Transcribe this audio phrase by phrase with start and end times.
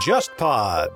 [0.00, 0.88] JustPod。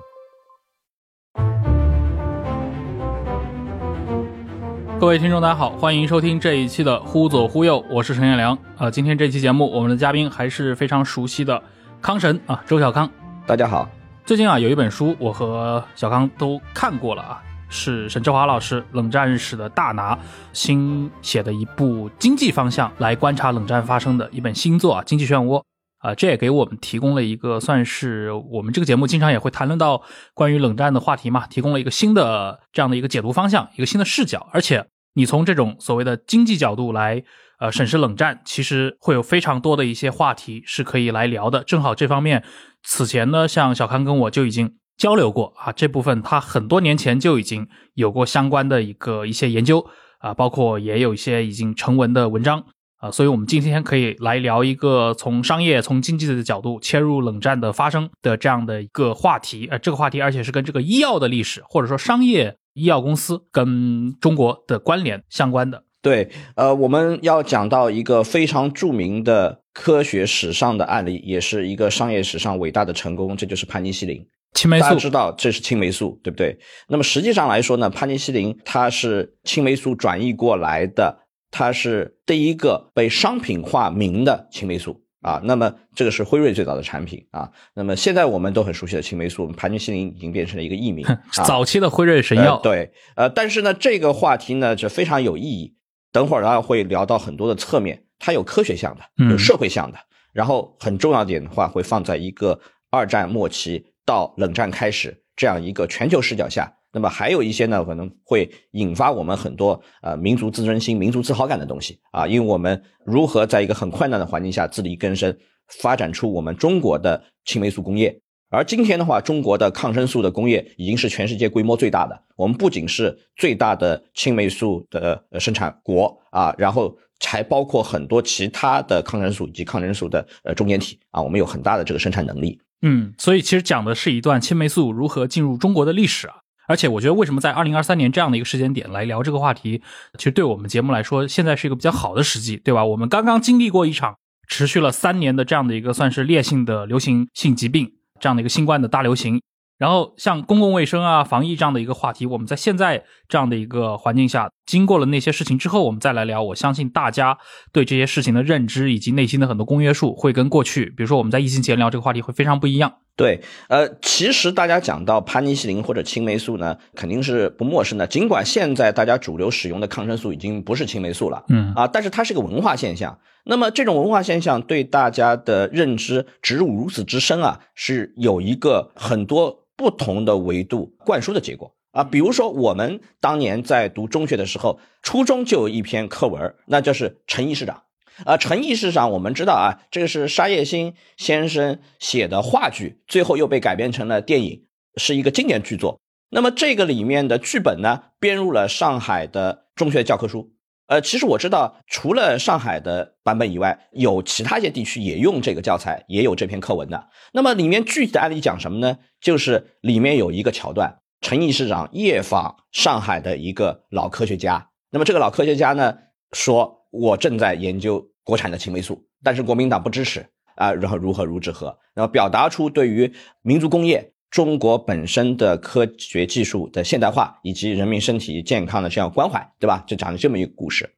[4.99, 8.57] 各位听众，大家好，欢迎收听这一期的《忽左忽右》，我是陈彦良。
[8.79, 11.61] 呃，今天这期节目，我们的嘉宾还是非常熟悉的
[12.01, 13.07] 康神啊，周小康。
[13.45, 13.87] 大家好，
[14.25, 17.43] 最近啊，有一本书，我和小康都看过了啊，
[17.75, 20.15] 是沈志华老师《冷战史的大拿》
[20.53, 25.59] 新写的一部经济方向来观察冷战发生的一本新作啊，《经济漩涡》
[25.97, 30.01] 啊，这也给我们提供了一个算是我们这个节目经常也会谈论到
[30.33, 37.23] 关于冷战的话题嘛，提供了一个新的这样的一个解读方向，一个新的视角，而且你从这种所谓的经济角度来
[37.59, 41.63] 呃审视冷战，其实会有非常多的一些话题是可以来聊的。
[41.63, 42.43] 正好这方面，
[42.83, 49.85] 此前呢，像小康跟我就已经交流过啊，这部分他很多年前就已经有过相关的一个一些研究
[50.19, 52.63] 啊，包括也有一些已经成文的文章
[52.97, 65.83] 啊，所以我们今天可以来聊一个从商业、从经济的角度切入冷战的发生的这样的一个话题，呃，这个话题而且是跟这个医药的历史或者说商业医药公司跟中国的关联相关的。
[66.01, 74.23] 对，呃，我们要讲到一个非常著名的科学史上的案例，也是一个商业史上伟大的成功，这就是盘尼西林。
[74.55, 76.57] 青霉素大家知道这是青霉素，对不对？
[76.87, 81.19] 那么实际上来说呢，帕尼西林它是青霉素转移过来的，
[81.51, 85.39] 它是第一个被商品化名的青霉素啊。
[85.43, 87.51] 那么这个是辉瑞最早的产品啊。
[87.75, 91.05] 那么现在我们都很熟悉的青霉素，盘尼西林已经变成了一个艺名。
[91.05, 95.75] 啊 早期的辉瑞神药，呃对，呃，但是呢，这个话题呢就非常有意义。
[96.13, 99.97] 等会儿呢会聊到很多的侧面，它有科学向的，嗯有社会向的，
[100.31, 102.57] 然后很重要点的话会放在一个
[102.89, 106.71] 二战末期到冷战开始这样一个全球视角下。
[106.93, 118.21] 那么还有一些呢，可能会引发我们很多呃民族自尊心、民族自豪感的东西啊，因为我们如何在一个很困难的环境下自力更生，发展出我们中国的青霉素工业。
[118.49, 122.17] 而今天的话，中国的抗生素的工业已经是全世界规模最大的。
[122.37, 132.57] 我们不仅是最大的青霉素的生产国啊，然后还包括很多其他的抗生素以及抗生素的呃中间体啊，我们有很大的这个生产能力。
[132.87, 136.35] 嗯，所以其实讲的是一段青霉素如何进入中国的历史啊。
[136.67, 139.81] 而且我觉得，为什么在二零二三年这样的一个时间点来聊这个话题，
[140.17, 142.85] 其实对我们节目来说，现在是一个比较好的时机，对吧？
[142.85, 149.41] 我们刚刚经历过一场持续了三年的这样的一个算是烈性的流行性疾病，这样的一个新冠的大流行。
[149.77, 157.37] 然后像公共卫生啊、防疫这样的一个话题，我们在现在这样的一个环境下，经过了那些事情之后，我们再来聊，我相信大家
[157.71, 162.93] 对这些事情的认知以及内心的很多公约数，会跟过去，比如说我们在疫情前聊这个话题会非常不一样。
[163.17, 168.05] 对，呃，其实大家讲到盘尼西林或者青霉素呢，肯定是不陌生的。
[168.05, 173.17] 尽管现在大家主流使用的抗生素已经不是青霉素了，嗯啊，但是它是个文化现象。
[173.45, 182.03] 那么这种文化现象对大家的认知植入如此之深啊，是有一个很多不同的维度灌输的结果啊。
[182.03, 187.83] 比如说，我们当年在读中学的时候，初中就有一篇课文，那就是陈毅市长。
[188.23, 194.63] 啊，陈毅市长，我们知道啊，这个是沙叶新先生写的话剧，最后又被改编成了电影，
[194.95, 195.99] 是一个经典巨作。
[196.29, 200.54] 那么这个里面的剧本呢，编入了上海的中学教科书。
[200.87, 207.09] 呃，其实我知道，除了上海的版本以外，有其他一些地区也用这个教材，也有这篇课文的。
[207.33, 208.99] 那么里面具体的案例讲什么呢？
[209.19, 214.69] 就是里面有一个桥段，陈毅市长夜访上海的一个老科学家。
[214.91, 215.97] 那么这个老科学家呢，
[216.33, 229.83] 说我正在研究国产的青霉素，但是国民党不支持啊，然后如何如何，然后表达出对于民族工业、中国本身的科学技术的现代化以及人民身体健康的这样关怀，对吧？
[229.87, 230.89] 就讲了这么一个故事。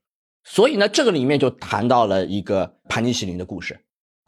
[0.44, 3.80] 所以呢，这个里面就谈到了一个盘尼西林的故事，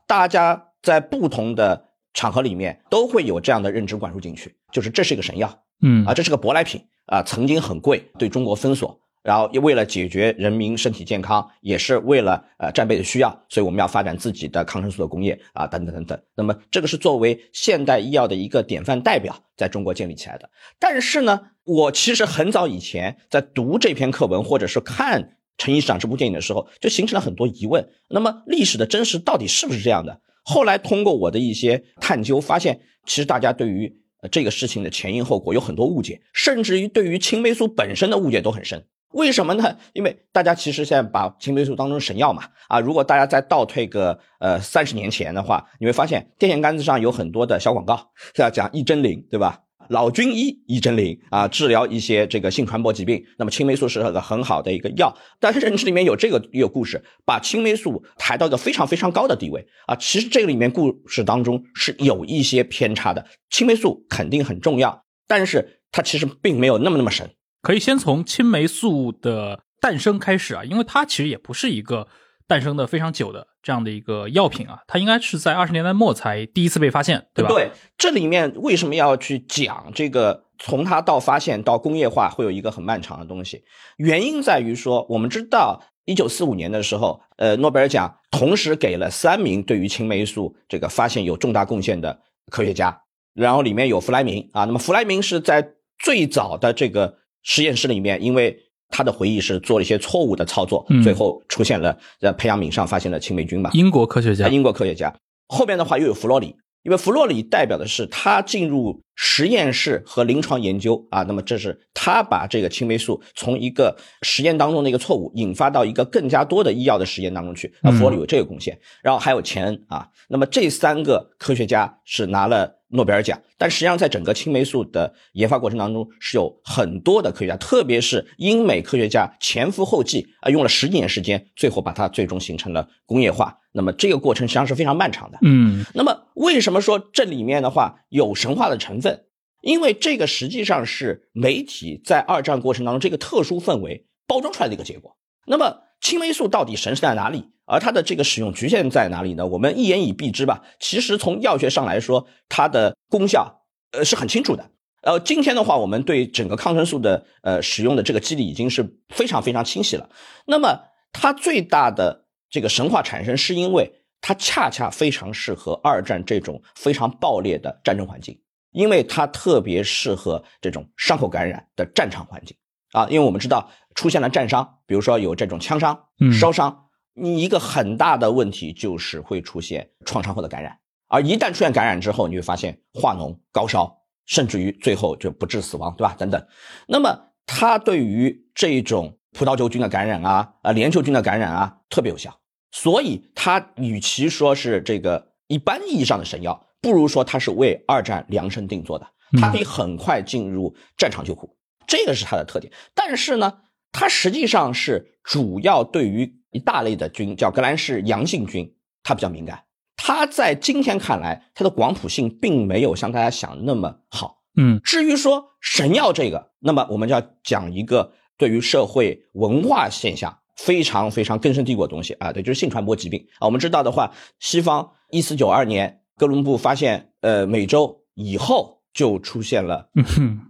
[0.06, 16.20] 大家在不同的场合里面都会有这样的认知灌输进去，就是这是一个神药，嗯啊，这是个舶来品啊，曾经很贵，对中国封锁，然后为了解决人民身体健康，也是为了呃战备的需要，所以我们要发展自己的抗生素的工业啊，等等等等。
[16.36, 20.50] 那么这个是作为现代医药的一个典范代表，在中国建立起来的。
[20.80, 27.90] 但是呢，我其实很早以前在读这篇课文，或者是看陈医生长这部电影的时候，就形成了很多疑问。
[28.10, 30.22] 那么历史的真实到底是不是这样的？
[30.44, 33.94] 后来通过我的一些探究，发现其实大家对于
[34.32, 38.86] 这个事情的前因后果有很多误解，甚至于对于青霉素本身的误解都很深。
[39.14, 39.78] 为什么呢？
[39.94, 49.62] 因为大家其实现在把青霉素当成神药嘛，啊，如果大家再倒退个呃三十年前的话，你会发现电线杆子上有很多的小广告， 是要讲一针灵，对吧？
[49.90, 53.24] 老军医一针灵啊，治疗一些这个性传播疾病。
[53.40, 59.96] 那么青霉素是个很好的一个药，但是认知里面有这个有故事，把青霉素抬到一个非常非常高的地位啊。
[59.96, 67.28] 其实这个里面故事当中是有一些偏差的，青霉素肯定很重要，但是它其实并没有那么那么神。
[67.62, 72.08] 可以先从青霉素的诞生开始啊，因为它其实也不是一个
[72.48, 77.50] 诞生的非常久的这样的一个药品啊，它应该是在二十年代末才第一次被发现，对吧？
[77.50, 80.46] 对，这里面为什么要去讲这个？
[80.62, 83.64] 从它到发现到工业化会有一个很漫长的东西，
[83.96, 92.20] 原因在于说，我们知道一九四五年的时候，呃，诺贝尔奖同时给了三名对于青霉素这个发现有重大贡献的
[92.52, 93.04] 科学家，
[93.34, 95.66] 然后里面有弗莱明啊，那么弗莱明是在
[95.98, 98.58] 最早的这个实验室里面，因为
[98.90, 105.16] 他的回忆是做了一些错误的操作，最后出现了在培养皿上发现了青霉菌吧，英国科学家，英国科学家，
[105.48, 106.56] 后面的话又有弗洛里。
[106.84, 122.78] 因为弗洛里代表的是他进入实验室和临床研究啊，那么这是他把这个青霉素从一个实验当中的一个错误引发到一个更加多的医药的实验当中去，那弗洛里有这个贡献，然后还有钱恩啊，那么这三个科学家是拿了。
[122.92, 133.59] 诺贝尔奖，但实际上在整个青霉素的研发过程当中，是有很多的科学家，特别是英美科学家前赴后继啊，用了十几年时间，最后把它最终形成了工业化。
[133.80, 135.38] 那么这个过程实际上是非常漫长的。
[135.42, 139.24] 嗯，那么为什么说这里面的话有神话的成分？
[139.62, 145.16] 因为这个实际上是媒体在二战过程当中这个特殊氛围包装出来的一个结果。
[145.48, 147.46] 那么青霉素到底神是在哪里？
[147.66, 149.48] 而它的这个使用局限在哪里呢？
[149.48, 150.64] 我们一言以蔽之吧。
[150.80, 153.62] 其实从药学上来说，它的功效
[153.92, 154.72] 呃是很清楚的。
[155.04, 160.10] 呃，今天的话，我们对整个抗生素的呃使用的这个机理已经是非常非常清晰了。
[160.46, 160.80] 那么
[161.14, 163.92] 它最大的这个神话产生，是因为
[164.22, 168.40] 它恰恰非常适合二战这种非常暴烈的战争环境，
[168.72, 172.56] 因为它特别适合这种伤口感染的战场环境
[172.92, 173.08] 啊。
[173.10, 176.86] 因为我们知道出现了战伤，比如说有这种枪伤、烧伤。
[177.22, 183.94] 你一个很大的问题就是会出现创伤后的感染，而一旦出现感染之后，你会发现化脓、高烧，
[184.26, 186.16] 甚至于最后就不治死亡，对吧？
[186.18, 186.48] 等等。
[186.88, 192.40] 那么它对于这种葡萄球菌的感染啊，啊链球菌的感染啊，特别有效。
[192.72, 199.08] 所以它与其说是这个一般意义上的神药，不如说它是为二战量身定做的。
[199.40, 201.56] 它可以很快进入战场救护，
[201.86, 202.74] 这个是它的特点。
[202.96, 203.60] 但是呢，
[203.92, 209.66] 它实际上是主要对于一大类的菌叫革兰氏阳性菌，它比较敏感。
[209.96, 214.42] 它在今天看来，它的广谱性并没有像大家想的那么好。
[214.58, 223.46] 嗯，至于说神药这个，那么我们就要讲一个对于社会文化现象非常非常根深蒂固的东西啊，对，就是性传播疾病啊。
[223.46, 229.90] 我们知道的话，西方一四九二年哥伦布发现呃美洲以后，就出现了，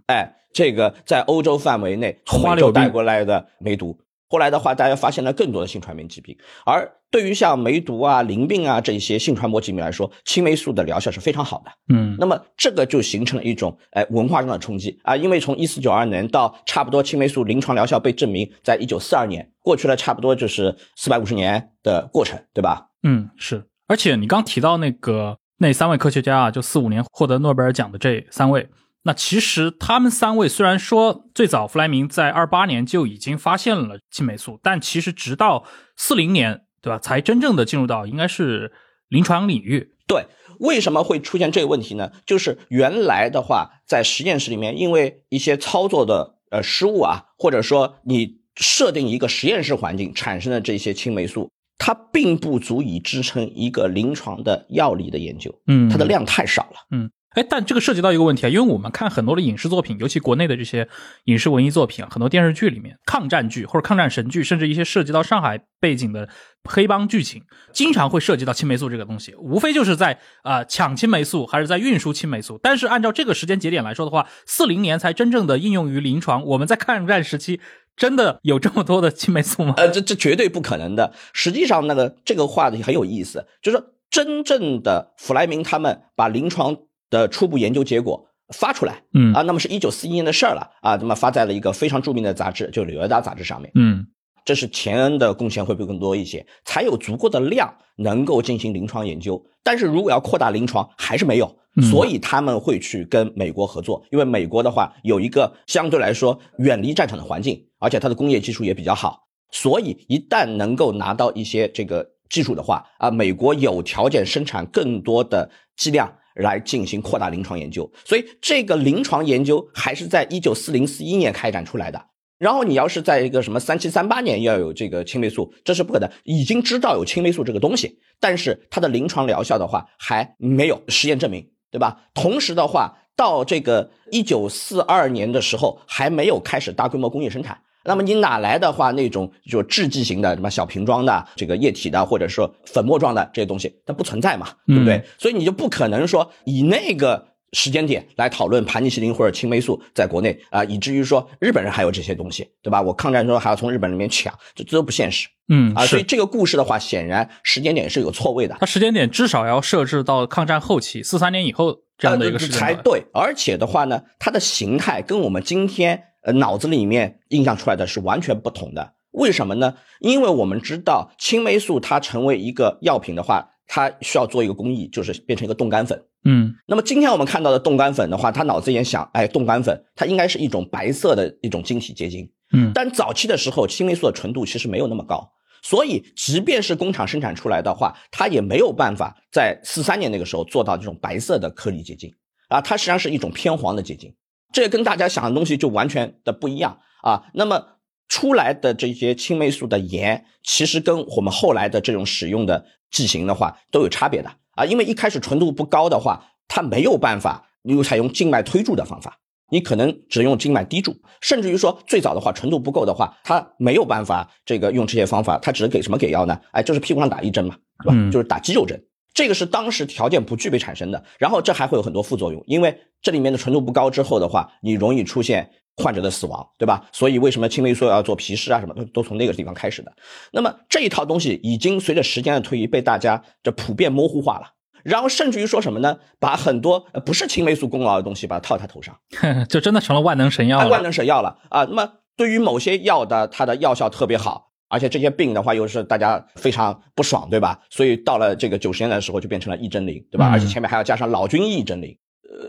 [0.06, 3.98] 哎，这个在欧洲范围内从美洲带过来的梅毒。
[4.30, 11.72] 后来的话，大家发现了更多的性传播疾病，而对于像梅毒啊、淋病啊这些性传播疾病来说，青霉素的疗效是非常好的。
[11.92, 22.86] 嗯，那么这个就形成了一种哎文化上的冲击啊，因为从一四九二年到差不多青霉素临床疗效被证明，在一九四二年，过去了差不多就是四百五十年的过程，对吧？
[23.02, 23.66] 嗯，是。
[23.88, 28.68] 而且你刚提到那个那三位科学家啊，就四五年获得诺贝尔奖的这三位。
[29.02, 35.64] 那其实他们三位虽然说最早弗莱明在二八年就已经发现了青霉素，但其实直到
[35.96, 38.72] 四零年，对吧，才真正的进入到应该是
[39.08, 39.94] 临床领域。
[40.06, 40.26] 对，
[40.58, 42.12] 为什么会出现这个问题呢？
[42.26, 55.54] 就是原来的话，在实验室里面，因为一些操作的呃失误啊，或者说你设定一个实验室环境产生的这些青霉素，它并不足以支撑一个临床的药理的研究。
[55.68, 56.86] 嗯，它的量太少了。
[56.90, 57.10] 嗯。
[57.30, 60.88] 哎，但这个涉及到一个问题啊，因为我们看很多的影视作品，尤其国内的这些
[61.26, 66.28] 影视文艺作品啊，很多电视剧里面，抗战剧或者抗战神剧，甚至一些涉及到上海背景的
[66.64, 67.40] 黑帮剧情，
[67.72, 72.58] 经常会涉及到青霉素这个东西，无非就是在啊抢青霉素，还是在运输青霉素。
[72.60, 76.44] 但是按照这个时间节点来说的话，四零年才真正的应用于临床。
[76.44, 77.60] 我们在抗战时期
[77.96, 79.74] 真的有这么多的青霉素吗？
[79.76, 81.14] 呃，这这绝对不可能的。
[81.32, 86.76] 实际上，那个这个话题很有意思，就是说真正的弗莱明他们把临床。
[87.10, 88.24] 的初步研究结果
[88.54, 94.06] 发出来，嗯啊，那么是一九四一年的事儿了啊，那么发在了一个非常著名的杂志，就《纽约大》杂志上面，嗯，
[94.44, 96.46] 这是钱恩的贡献会不会更多一些？
[96.64, 101.56] 才有足够的量能够进行临床研究，但是如果要扩大临床，还是没有，
[101.90, 116.12] 所以他们会去跟美国合作，因为美国的话有一个相对来说远离战场的环境，而且它的工业技术也比较好，所以一旦能够拿到一些这个技术的话，啊，美国有条件生产更多的剂量。
[116.34, 117.90] 来进行扩大临床研究。
[118.04, 122.06] 所以这个临床研究还是在一九四零四一年开展出来的。
[122.38, 126.10] 然后你要是在一个什么三七三八年要有这个青霉素，这是不可能。
[126.24, 132.04] 已经知道有青霉素这个东西，但是它的临床疗效的话还没有实验证明，对吧？
[132.14, 137.60] 同时的话，到这个一九四二年的时候还没有开始大规模工业生产。
[137.84, 145.02] 那么你哪来的话那种就制剂型的什么小瓶装的这个液体的或者说粉末状的这些东西，它不存在嘛，对不对？
[145.18, 152.80] 所以你就不可能说以那个时间点来讨论盘尼西林或者青霉素在国内啊，以至于说日本人还有这些东西，对吧？
[152.80, 155.26] 我抗战中还要从日本里面抢，这这都不现实。
[155.48, 158.56] 嗯啊，所以这个故事的话，显然时间点是有错位的。
[158.60, 162.54] 它时间点至少要设置到抗战后期四三年以后这样的一个时间。
[162.54, 168.94] 呃才对，而且的话呢，它的形态跟我们今天呃脑子里面印象出来的是完全不同的。
[169.12, 169.74] 为什么呢？
[170.00, 176.04] 因为我们知道青霉素它成为一个药品的话，它需要做一个工艺，就是变成一个冻干粉。
[176.22, 192.12] 嗯那么今天我们看到的冻干粉的话，他脑子也想，哎，冻干粉它应该是一种白色的一种晶体结晶，嗯但早期的时候，青霉素的纯度其实没有那么高，所以即便是工厂生产出来的话，它也没有办法在四三年那个时候做到这种白色的颗粒结晶
[192.48, 194.14] 啊，它实际上是一种偏黄的结晶，
[194.52, 197.24] 这跟大家想的东西就完全的不一样啊。
[197.34, 197.66] 那么
[198.08, 209.18] 出来的这些青霉素的盐，其实跟我们后来的这种使用的剂型的话都有差别的啊，因为一开始纯度不高的话，它没有办法，你又采用静脉推注的方法。
[209.52, 216.40] 你可能只用静脉滴注，甚至于说最早的话纯度不够的话，它没有办法这个用这些方法，它只能给什么给药呢？
[216.52, 217.94] 哎，就是屁股上打一针嘛，是吧？
[217.96, 218.80] 嗯就是打肌肉针，
[219.12, 221.02] 这个是当时条件不具备产生的。
[221.18, 226.88] 然后这还会有很多副作用，因为这里面的纯度不高之后的话，你容易出现患者的死亡，对吧？
[226.92, 229.92] 所以为什么青霉素要做皮试啊什么都都从那个地方开始的。
[230.32, 234.54] 那么这一套东西已经随着时间的推移被大家这普遍模糊化了。
[234.82, 235.98] 然后甚至于说什么呢？
[236.18, 238.98] 把很多呃不是青霉素功劳的东西把它套在他头上。
[239.48, 240.82] 就真的成了万能神药了，万。
[240.82, 241.64] 能神药了啊。
[241.64, 247.60] 那么对于某些药的它的药效特别好，而且这些病的话又是大家非常不爽，对吧？
[247.68, 250.30] 所以到了这个九十年代的时候就变成了异针灵，对吧？
[250.30, 251.98] 嗯而且前面还要加上老军异针灵。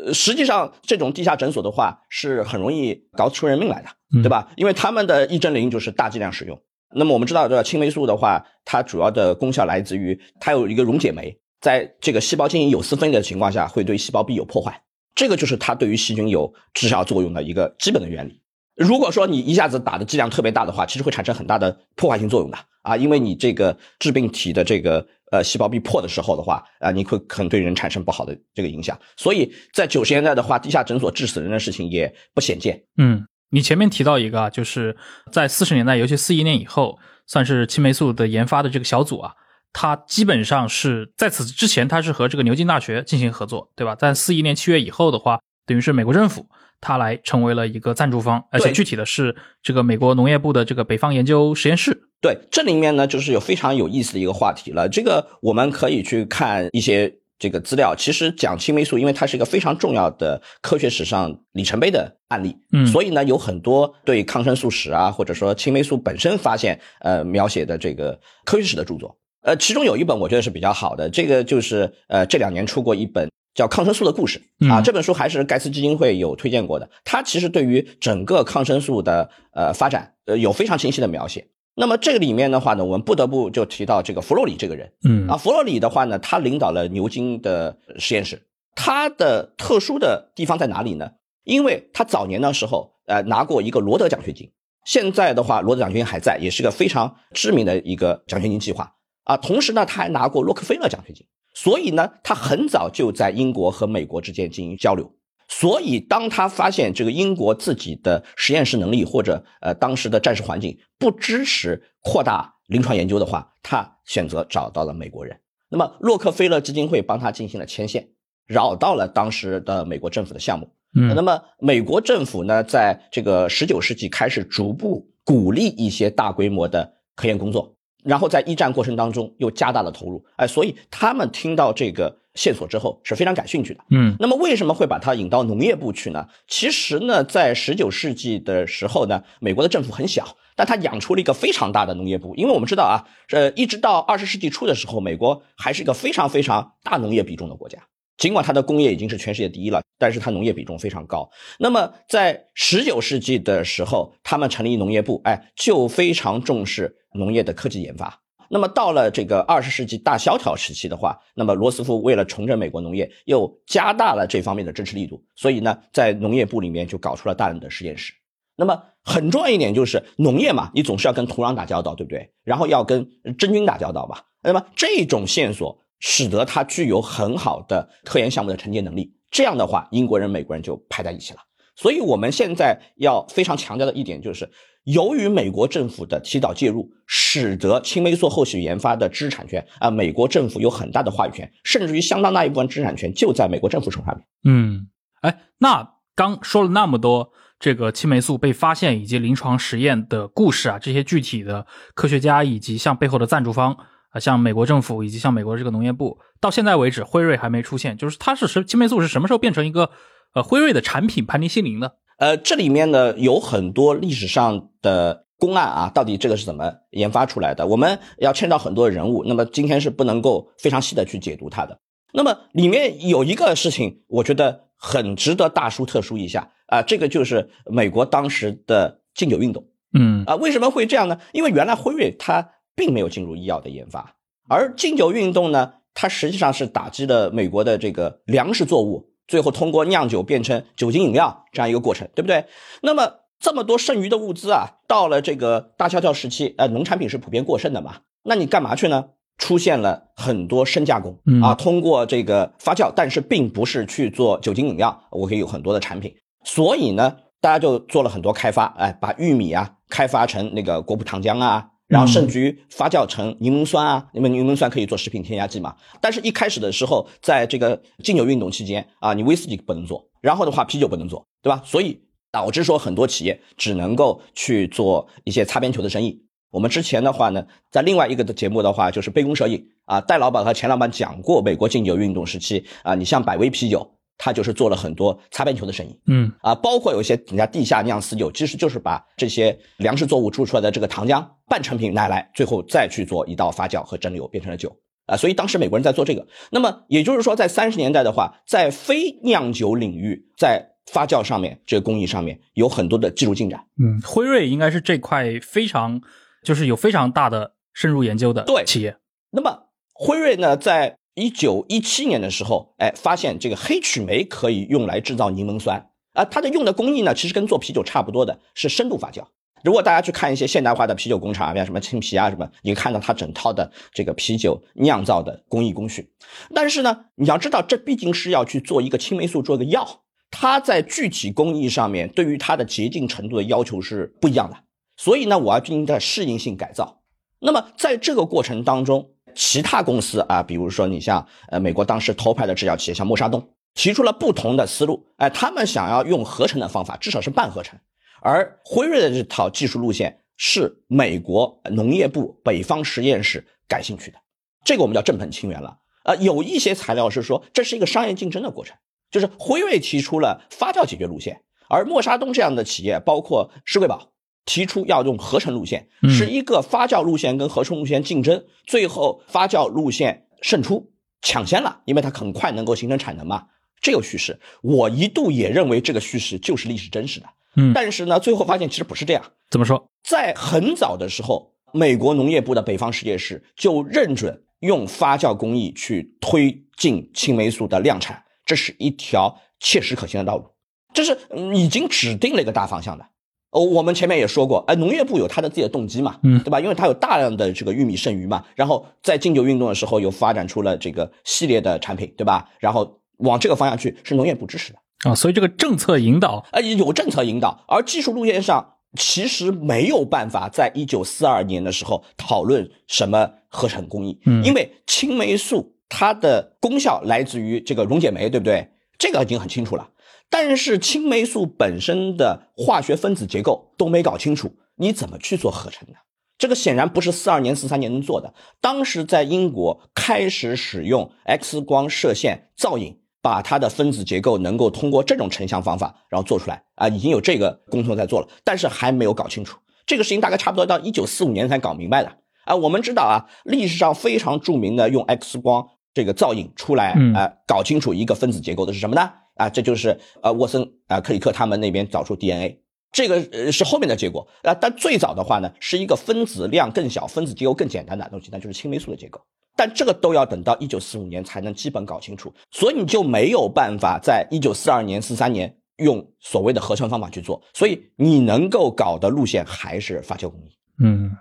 [0.06, 4.52] 呃，实际上这种地下诊所的话是很容易搞出人命来的，嗯对吧？
[4.56, 6.62] 因为他们的异针灵就是大剂量使用。
[6.94, 14.84] 那么我们知道，这青霉素的话，它主要的功效来自于它有一个溶解酶，在这个细胞进行有丝分裂的情况下，会对细胞壁有破坏。
[15.16, 18.42] 这个就是它对于细菌有治疗作用的一个基本的原理。
[18.76, 28.98] 如果说你一下子打的剂量特别大的话，其实会产生很大的破坏性作用的啊，因为你这个致病体的这个呃细胞壁破的时候的话啊，你会可能对人产生不好的这个影响。
[29.18, 32.82] 所以在九十年代的话，地下诊所致死人的事情也不鲜见。
[32.98, 34.96] 嗯，你前面提到一个啊，就是
[35.32, 36.98] 在四十年代，尤其四一年以后，
[37.28, 39.34] 算是青霉素的研发的这个小组啊，
[39.74, 43.94] 它基本上是在此之前，它是和这个牛津大学进行合作，对吧？
[43.96, 46.48] 在四一年七月以后的话，等于是美国政府
[46.82, 52.10] 它来成为了一个赞助方，而且具体的是这个美国农业部的这个北方研究实验室。
[52.20, 54.90] 对，这里面呢就是有非常有意思的一个话题了。
[54.90, 57.96] 这个我们可以去看一些这个资料。
[57.96, 69.18] 其实讲青霉素，因为它是一个非常重要的科学史上里程碑的案例，嗯所以呢有很多对抗生素史啊，或者说青霉素本身发现呃描写的这个科学史的著作。
[69.42, 74.42] 呃，其中有一本我觉得是比较好的，这个就是呃这两年出过一本叫《抗生素的故事》
[74.72, 76.90] 啊，嗯这本书还是盖茨基金会有推荐过的。
[77.04, 81.48] 它其实对于整个抗生素的呃发展呃有非常清晰的描写。
[81.74, 91.12] 那么这个里面的话呢，我们不得不就提到这个弗洛里这个人嗯啊，弗洛里的话呢，他领导了牛津的实验室，他的特殊的地方在哪里呢？
[91.44, 94.52] 因为他早年的时候呃拿过一个罗德奖学金，
[94.86, 98.94] 现在的话罗德奖学金还在，也是个非常知名的一个奖学金计划
[99.24, 99.38] 啊。
[99.38, 105.12] 同时呢，他还拿过洛克菲勒奖学金，所以呢，他很早就在英国和美国之间进行交流。
[105.48, 115.38] 所以，当他发现这个英国自己的实验室能力或者呃当时的战时环境不支持扩大临床研究的话，他选择找到了美国人。
[115.70, 118.08] 那么，洛克菲勒基金会帮他进行了牵线，
[118.48, 120.70] 绕到了当时的美国政府的项目。
[120.96, 130.24] 嗯那么，美国政府呢，在这个十九世纪开始逐步鼓励一些大规模的科研工作，然后在一战过程当中又加大了投入。
[130.36, 133.84] 哎，所以他们听到这个线索之后是非常感兴趣的。
[133.90, 136.28] 嗯那么为什么会把它引到农业部去呢？
[136.48, 142.36] 其实呢，在十九世纪的时候呢，美国的政府很小，但它养出了一个非常大的农业部。
[142.36, 147.78] 因为我们知道啊，呃，一直到二十世纪初的时候，美国还是一个非常非常大农业比重的国家。
[148.18, 151.28] 尽管它的工业已经是全世界第一了，但是它农业比重非常高。
[151.58, 158.22] 那么在十九世纪的时候，他们成立农业部，哎，就非常重视农业的科技研发。
[158.50, 168.14] 那么到了这个二十世纪大萧条时期的话，那么罗斯福为了重振美国农业，又加大了这方面的支持力度，所以呢，在农业部里面就搞出了大量的实验室。
[168.58, 172.30] 那么很重要一点就是农业嘛，你总是要跟土壤打交道，对不对？
[172.44, 174.26] 然后要跟真菌打交道吧。
[174.44, 179.16] 那么这种线索使得它具有很好的科研项目的承接能力。
[179.32, 181.40] 这样的话，英国人、美国人就排在一起了。
[181.78, 184.52] 所以我们现在要非常强调的一点就是，
[184.84, 194.26] 由于美国政府的提早介入，使得青霉素后续研发的知识产权啊，美国政府有很大的话语权，甚至于相当大一部分知识产权就在美国政府手上面。
[194.44, 194.88] 嗯，
[195.22, 203.78] 哎，那刚说了那么多这个青霉素被发现以及临床实验的故事啊，这些具体的科学家以及像背后的赞助方
[204.10, 209.92] 啊，像美国政府以及像美国这个农业部，到现在为止，辉瑞还没出现，就是它是什青霉素是什么时候变成一个？
[210.34, 211.90] 呃，辉瑞的产品盘尼西林呢？
[212.22, 217.66] 呃，这里面呢有很多历史上的公案啊，到底这个是怎么研发出来的？
[217.66, 221.80] 我们要牵到很多人物，那么今天是不能够非常细的去解读它的。
[222.14, 229.66] 那么里面有一个事情，我觉得很值得大书特书一下啊，这个就是美国当时的禁酒运动。
[229.98, 231.18] 嗯啊，为什么会这样呢？
[231.34, 234.14] 因为原来辉瑞它并没有进入医药的研发，
[234.48, 239.11] 而禁酒运动呢，它实际上是打击了美国的这个粮食作物。
[239.32, 242.44] 最后通过酿酒变成酒精饮料这样一个过程，对不对？
[242.82, 248.00] 那么这么多剩余的物资啊，到了这个大萧条时期，呃，农产品是普遍过剩的嘛？
[248.24, 249.06] 那你干嘛去呢？
[249.38, 256.14] 出现了很多深加工啊，通过这个发酵，但是并不是去做酒精饮料，我可以有很多的产品。
[256.44, 261.70] 所以呢，大家就做了很多开发，哎，把玉米啊开发成那个果葡糖浆啊。
[261.92, 265.76] 然后甚至于发酵成柠檬酸啊，因为柠檬酸可以做食品添加剂嘛。
[266.00, 271.62] 但是一开始的时候，在这个禁酒运动期间啊，你威士忌不能做，然后的话啤酒不能做，对吧？
[271.66, 272.00] 所以
[272.32, 276.24] 导致说很多企业只能够去做一些擦边球的生意。
[276.50, 283.92] 我们之前的话呢，在另外一个的节目的话，就是杯弓蛇影啊，戴老板和钱老板讲过美国禁酒运动时期啊，你像百威啤酒。
[284.24, 294.72] 他就是做了很多擦边球的生意，嗯啊，包括有一些人家地下酿私酒，其实就是把这些粮食作物做出来的这个糖浆半成品拿来，最后再去做一道发酵和蒸馏，变成了酒
[295.08, 295.18] 啊。
[295.18, 296.28] 所以当时美国人在做这个。
[296.52, 303.66] 那么也就是说，在三十年代的话，在非酿酒领域，在发酵上面这个工艺上面有很多的技术进展。
[303.84, 306.00] 嗯，辉瑞应该是这块非常
[306.44, 308.98] 就是有非常大的深入研究的对企业。
[309.32, 316.24] 那么辉瑞呢，在一九一七年的时候，哎，发现这个黑曲霉可以用来制造柠檬酸啊。
[316.26, 319.24] 它的用的工艺呢，其实跟做啤酒差不多的，是深度发酵。
[319.64, 326.12] 如果大家去看一些现代化的啤酒工厂，像什么青啤啊什么，你看到它整套的这个啤酒酿造的工艺工序。
[326.56, 334.58] 但是呢，你要知道，这毕竟是要去做一个青霉素，做一个药，它在具体工艺上面对于它的洁净程度的要求是不一样的。
[334.98, 337.02] 所以呢，我要进行的适应性改造。
[337.40, 347.80] 那么在这个过程当中，其他公司啊，比如说你像呃美国当时头牌的制药企业，像默沙东，提出了不同的思路，哎，他们想要用合成的方法，至少是半合成，
[348.22, 354.18] 而辉瑞的这套技术路线是美国农业部北方实验室感兴趣的，
[354.66, 355.78] 这个我们叫正本清源了。
[356.04, 358.76] 呃，有一些材料是说这是一个商业竞争的过程，
[359.12, 364.12] 就是辉瑞提出了发酵解决路线，而默沙东这样的企业，包括施贵宝。
[364.46, 373.48] 提出要用合成路线，是一个发酵路线跟合成路线竞争，最后发酵路线胜出，抢先了，因为它很快能够形成产能嘛。
[373.82, 377.26] 这有叙事，我一度也认为这个叙事就是历史真实的。
[377.56, 379.24] 嗯，但是呢，最后发现其实不是这样。
[379.50, 379.90] 怎么说？
[380.04, 390.46] 在很早的时候，美国农业部的北方实验室就认准用发酵工艺去推进青霉素的量产，这是一条切实可行的道路，
[390.94, 391.18] 这是
[391.54, 393.06] 已经指定了一个大方向的。
[393.52, 396.60] 哦，我们前面也说过，哎，农业部有他的自己的动机嘛，嗯，对吧？
[396.60, 402.50] 因为它有大量的这个玉米剩余嘛，然后在禁酒运动的时候，又发展出了这个系列的产品，对吧？
[402.60, 405.14] 然后往这个方向去，是农业部支持的啊。
[405.14, 418.70] 所以这个政策引导，呃，有政策引导，而技术路线上其实没有办法在一九四二年的时候讨论什么合成工艺，嗯，因为青霉素它的功效来自于这个溶解酶，对不对？
[418.98, 419.90] 这个已经很清楚了。
[420.32, 425.96] 但是青霉素本身的化学分子结构都没搞清楚，你怎么去做合成呢？
[426.38, 428.34] 这个显然不是四二年、四三年能做的。
[428.60, 439.60] 当时在英国开始使用 X 光射线造影，把它的分子结构能够通过这种成像方法，然后做出来啊，已经有这个工作在做了，但是还没有搞清楚。
[439.86, 442.12] 这个事情大概差不多到一九四五年才搞明白的
[442.46, 442.56] 啊。
[442.56, 449.12] 我们知道啊，历史上非常著名的用 X 光这个造影出来啊，搞清楚一个分子结构的是什么呢？
[449.36, 452.60] 啊，这就是呃沃森啊克里克他们那边找出 DNA，
[452.92, 454.54] 这个呃是后面的结果啊。
[454.54, 459.22] 但最早的话呢，是一个分子量更小、分子结构更简单的东西，那就是青霉素的结构。
[459.56, 467.42] 但这个都要等到一九四五年才能基本搞清楚，所以你就没有办法在一九四二年、四三年用所谓的合成方法去做。
[467.54, 470.52] 所以你能够搞的路线还是发酵工艺。
[470.84, 471.12] 嗯，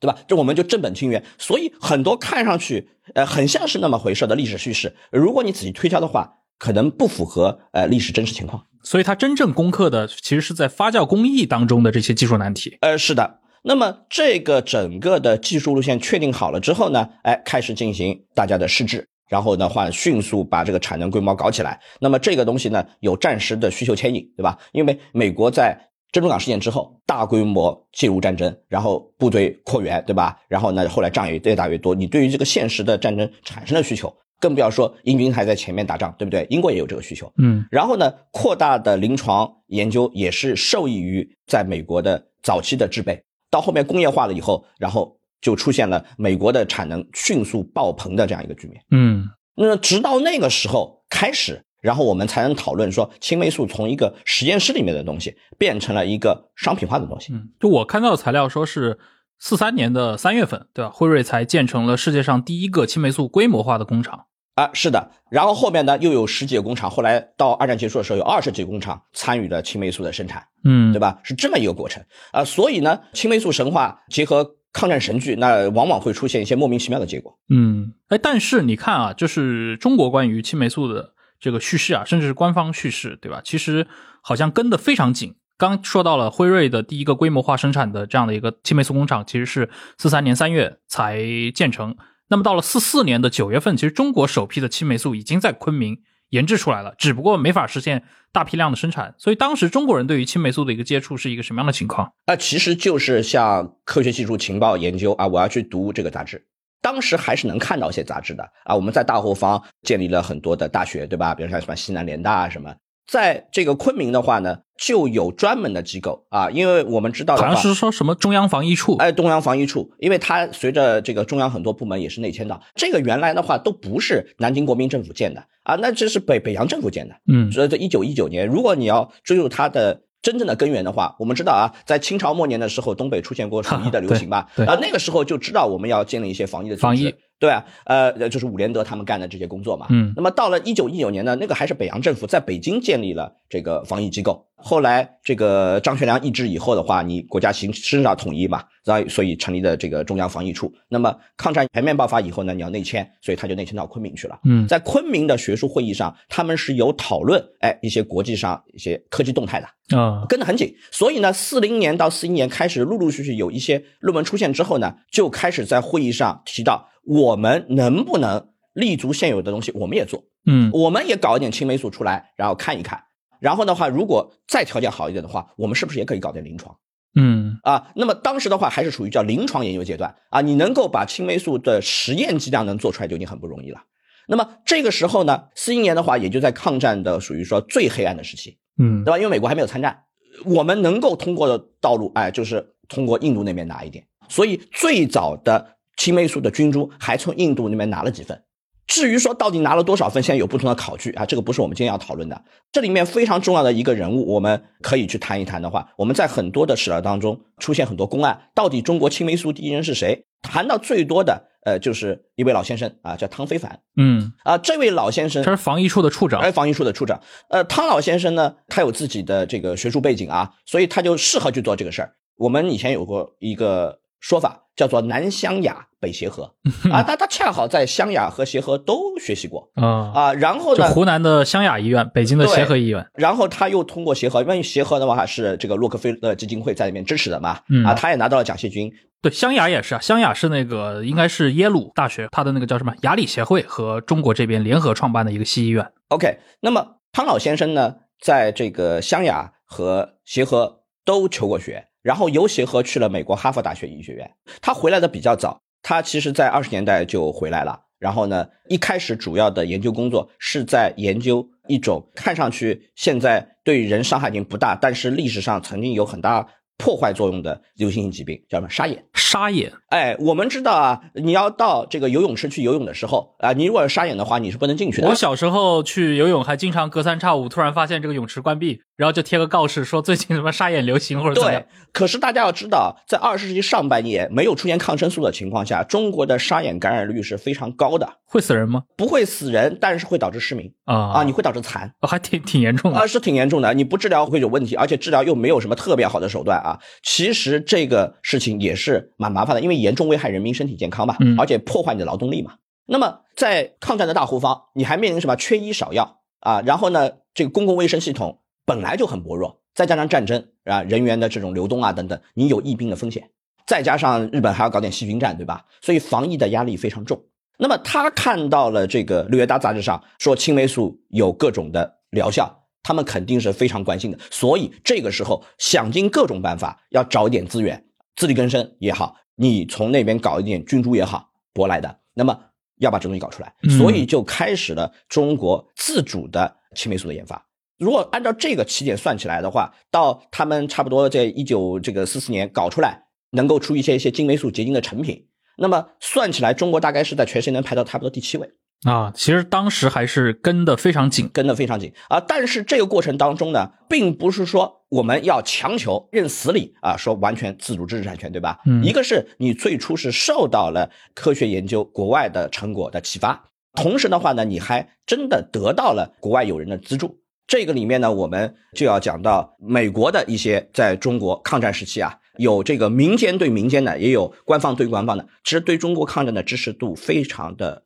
[0.00, 0.18] 对吧？
[0.26, 1.24] 这我们就正本清源。
[1.38, 8.64] 所以很多看上去呃很像是那么回事的历史叙事，如果你仔细推敲的话，可能不符合呃历史真实情况。
[8.82, 12.78] 所以它真正攻克的其实是在发酵工艺当中的这些技术难题。
[12.80, 13.40] 呃，是的。
[13.64, 21.80] 那么这个整个的技术路线确定好了之后呢，哎，开始进行大家的试制，然后的话迅速把这个产能规模搞起来。
[22.00, 24.56] 那么这个东西呢，有暂时的需求牵引，对吧？
[24.70, 25.76] 因为美国在
[26.16, 30.40] 珍珠港事件之后大规模介入战争，然后部队扩员，对吧？
[30.48, 36.46] 然后呢，后来仗也越打越多，你对于这个现实的战争产生了需求，更不要说英军还在前面打仗，对不对？
[36.48, 43.22] 英国也有这个需求，嗯，然后呢，扩大的临床研究也是受益于在美国的早期的制备。
[43.50, 48.82] 到后面工业化了以后，然后就出现了美国的产能迅速爆棚的这样一个局面。
[48.90, 49.22] 嗯，
[49.54, 57.32] 那直到那个时候开始，然后我们才能讨论说青霉素从一个实验室里面的东西变成了一个商品化的东西。
[57.32, 58.98] 嗯，就我看到的材料说是
[59.38, 60.90] 四三年的三月份，对吧？
[60.90, 64.24] 辉瑞才建成了世界上第一个青霉素规模化的工厂。
[64.56, 71.20] 啊，是的，然后后面呢又有十几个工厂，后来到二战结束的时候有二十几个工厂参与了青霉素的生产，嗯，对吧？
[71.22, 77.38] 是这么一个过程啊，所以呢，青霉素神话结合抗战神剧，那往往会出现一些莫名其妙的结果。
[77.50, 81.12] 嗯，哎，但是你看啊，就是中国关于青霉素的
[81.46, 83.40] 这个叙事啊，甚至是官方叙事，对吧？
[83.44, 83.86] 其实
[84.20, 85.36] 好像跟得非常紧。
[85.56, 91.22] 刚说到了辉瑞的第一个规模化生产的这样的一个青霉素工厂，其实是四三年三月才
[91.54, 91.96] 建成。
[92.28, 95.98] 那么到了四四年的九月份，其实中国首批的青霉素已经在昆明
[96.30, 99.14] 研制出来了，只不过没法实现大批量的生产。
[99.16, 102.12] 所以当时中国人对于青霉素的一个接触是一个什么样的情况？
[102.26, 106.44] 那，其实就是像科学技术情报研究啊，我要去读这个杂志，
[106.86, 108.76] 当时还是能看到一些杂志的啊。
[108.76, 111.34] 我们在大后方建立了很多的大学，对吧？
[111.34, 112.72] 比如像什么西南联大啊什么。
[113.08, 137.14] 在这个昆明的话呢，就有专门的机构啊，因为我们知道好像是说什么中央防疫处，哎，中央防疫处，因为它随着这个中央很多部门也是内迁的，这个原来的话都不是南京国民政府建的啊，那这是北北洋政府建的，嗯，所以这一九一九年，如果你要追溯它的真正的根源的话，我们知道啊，在清朝末年的时候，东北出现过鼠疫的流行吧， 对，啊，那个时候就知道我们要建立一些防疫的防疫。
[137.38, 139.86] 对啊，呃，就是伍连德他们干的这些工作嘛。
[139.90, 144.46] 嗯，那么到了一九一九年呢，那个还是北洋政府在北京建立了这个防疫机构。
[144.66, 150.72] 后来这个张学良易帜以后的话，你国家形势上统一嘛，然后所以成立的这个中央防疫处。
[150.88, 154.40] 那么抗战全面爆发以后呢，你要内迁，所以他就内迁到昆明去了。
[154.44, 160.74] 嗯，在昆明的学术会议上，他们是有讨论，哎，一些国际上一些科技动态的啊，跟得很紧。
[160.90, 166.88] 所以呢，四零年到四一年开始，陆陆续续有一些论文出现之后呢，就开始在会议上提到。
[167.08, 173.00] 我们能不能立足现有的东西，我们也做，嗯，我们也搞一点青霉素出来，然后看一看。
[173.46, 176.76] 然后的话，如果再条件好一点的话，我们是不是也可以搞点临床？
[177.14, 183.84] 嗯，啊，那么当时的话还是属于叫临床研究阶段啊，你能够把青霉素的实验剂量能做出来就已经很不容易了。
[184.26, 189.18] 那么这个时候呢，四一年的话，也就在抗战的属于说最黑暗的时期，嗯，对吧？
[189.18, 190.02] 因为美国还没有参战，
[190.44, 194.04] 我们能够通过的道路，哎，就是通过印度那边拿一点。
[194.28, 195.76] 所以最早的。
[195.98, 198.38] 青霉素的菌株还从印度那边拿了几份，
[198.86, 202.44] 至于说到底拿了多少分，现在有不同的考据啊，这个不是我们今天要讨论的。
[202.70, 210.24] 这里面非常重要的一个人物，我们可以去谈一谈的话，我们在很多的史料当中出现很多公案，到底中国青霉素第一人是谁？
[210.40, 213.80] 谈到最多的，呃，就是一位老先生啊，叫汤非凡。
[213.96, 217.20] 嗯，啊，这位老先生他是防疫处的处长，哎，防疫处的处长。
[217.50, 222.12] 呃，汤老先生呢，他有自己的这个学术背景啊，所以他就适合去做这个事儿。
[222.36, 223.98] 我们以前有过一个。
[224.20, 226.54] 说法叫做南湘雅北协和
[226.90, 238.92] 啊，他他恰好在湘雅和协和都学习过啊啊，然后呢，湖南的湘雅医院，北京的协和医院，然后他又通过协和，因为协和的话是这个洛克菲勒基金会在里面支持的嘛，啊，他也拿到了奖学金。
[239.22, 245.90] 对，湘雅也是啊，湘雅是那个应该是耶鲁大学，他的那个叫什么雅礼协会和中国这边联合创办的一个西医院。
[246.08, 251.86] OK，那么汤老先生呢，在这个湘雅和协和都求过学。
[252.06, 254.30] 然后由协和去了美国哈佛大学医学院，
[254.62, 257.80] 他回来的比较早，他其实在二十年代就回来了。
[257.98, 266.46] 然后呢，一开始主要的研究工作是在研究一种看上去现在对人伤害已经不大，但是历史上曾经有很大
[266.78, 269.04] 破坏作用的流行性疾病，叫什么沙眼？
[269.14, 269.72] 沙眼？
[269.88, 275.08] 哎，我们知道啊，你要到这个游泳池去游泳的时候啊，你如果是沙眼的话，你是不能进去的。
[275.08, 278.80] 我小时候去游泳，还经常隔三差五突然发现这个泳池关闭。
[278.96, 288.84] 然后就贴个告示说最近什么沙眼流行或者怎么样对，可是大家要知道，在二十世纪上半叶没有出现抗生素的情况下，中国的沙眼感染率是非常高的，会死人吗？
[288.96, 291.92] 不会死人，但是会导致失明啊啊，你会导致残。
[292.00, 296.80] 哦还挺挺严重的啊，是挺严重的，你不治疗会有问题，而且治疗又没有什么特别好的手段啊。
[297.02, 302.54] 其实这个事情也是蛮麻烦的，因为严重危害人民身体健康嘛，嗯而且破坏你的劳动力嘛。
[302.86, 306.62] 那么在抗战的大后方，你还面临什么缺医少药啊？
[306.66, 313.30] 然后呢，这个公共卫生系统本来就很薄弱，再加上战争啊，人员的这种流动啊等等，你有疫病的风险，
[313.66, 315.64] 再加上日本还要搞点细菌战，对吧？
[315.80, 317.20] 所以防疫的压力非常重。
[317.58, 332.38] 那么他看到了这个《六月大》杂志上说青霉素有各种的疗效，他们肯定是非常关心的，所以这个时候想尽各种办法要找一点资源，自力更生也好，你从那边搞一点菌株也好，舶来的，那么
[332.76, 337.44] 要把这东西搞出来，嗯所以就开始了中国自主的青霉素的研发。
[337.76, 345.26] 如果按照这个起点算起来的话，到他们差不多在一九这个四四年搞出来，能够出一些一些青霉素结晶的成品，
[345.58, 348.48] 那么算起来，中国大概是在全世界能排到差不多第七位。
[348.82, 349.12] 啊。
[349.14, 352.20] 其实当时还是跟的非常紧，跟的非常紧啊。
[352.20, 358.60] 但是这个过程当中呢，并不是说我们要强求认死理啊，说完全自主知识产权，对吧？
[358.66, 367.20] 嗯一个是你最初是受到了科学研究国外的成果的启发，同时的话呢，你还真的得到了国外友人的资助。
[367.46, 377.84] 这个里面呢，我们就要讲到美国的一些在中国抗战时期啊，有这个民间对民间的，也有官方对官方的，其实对中国抗战的支持度非常的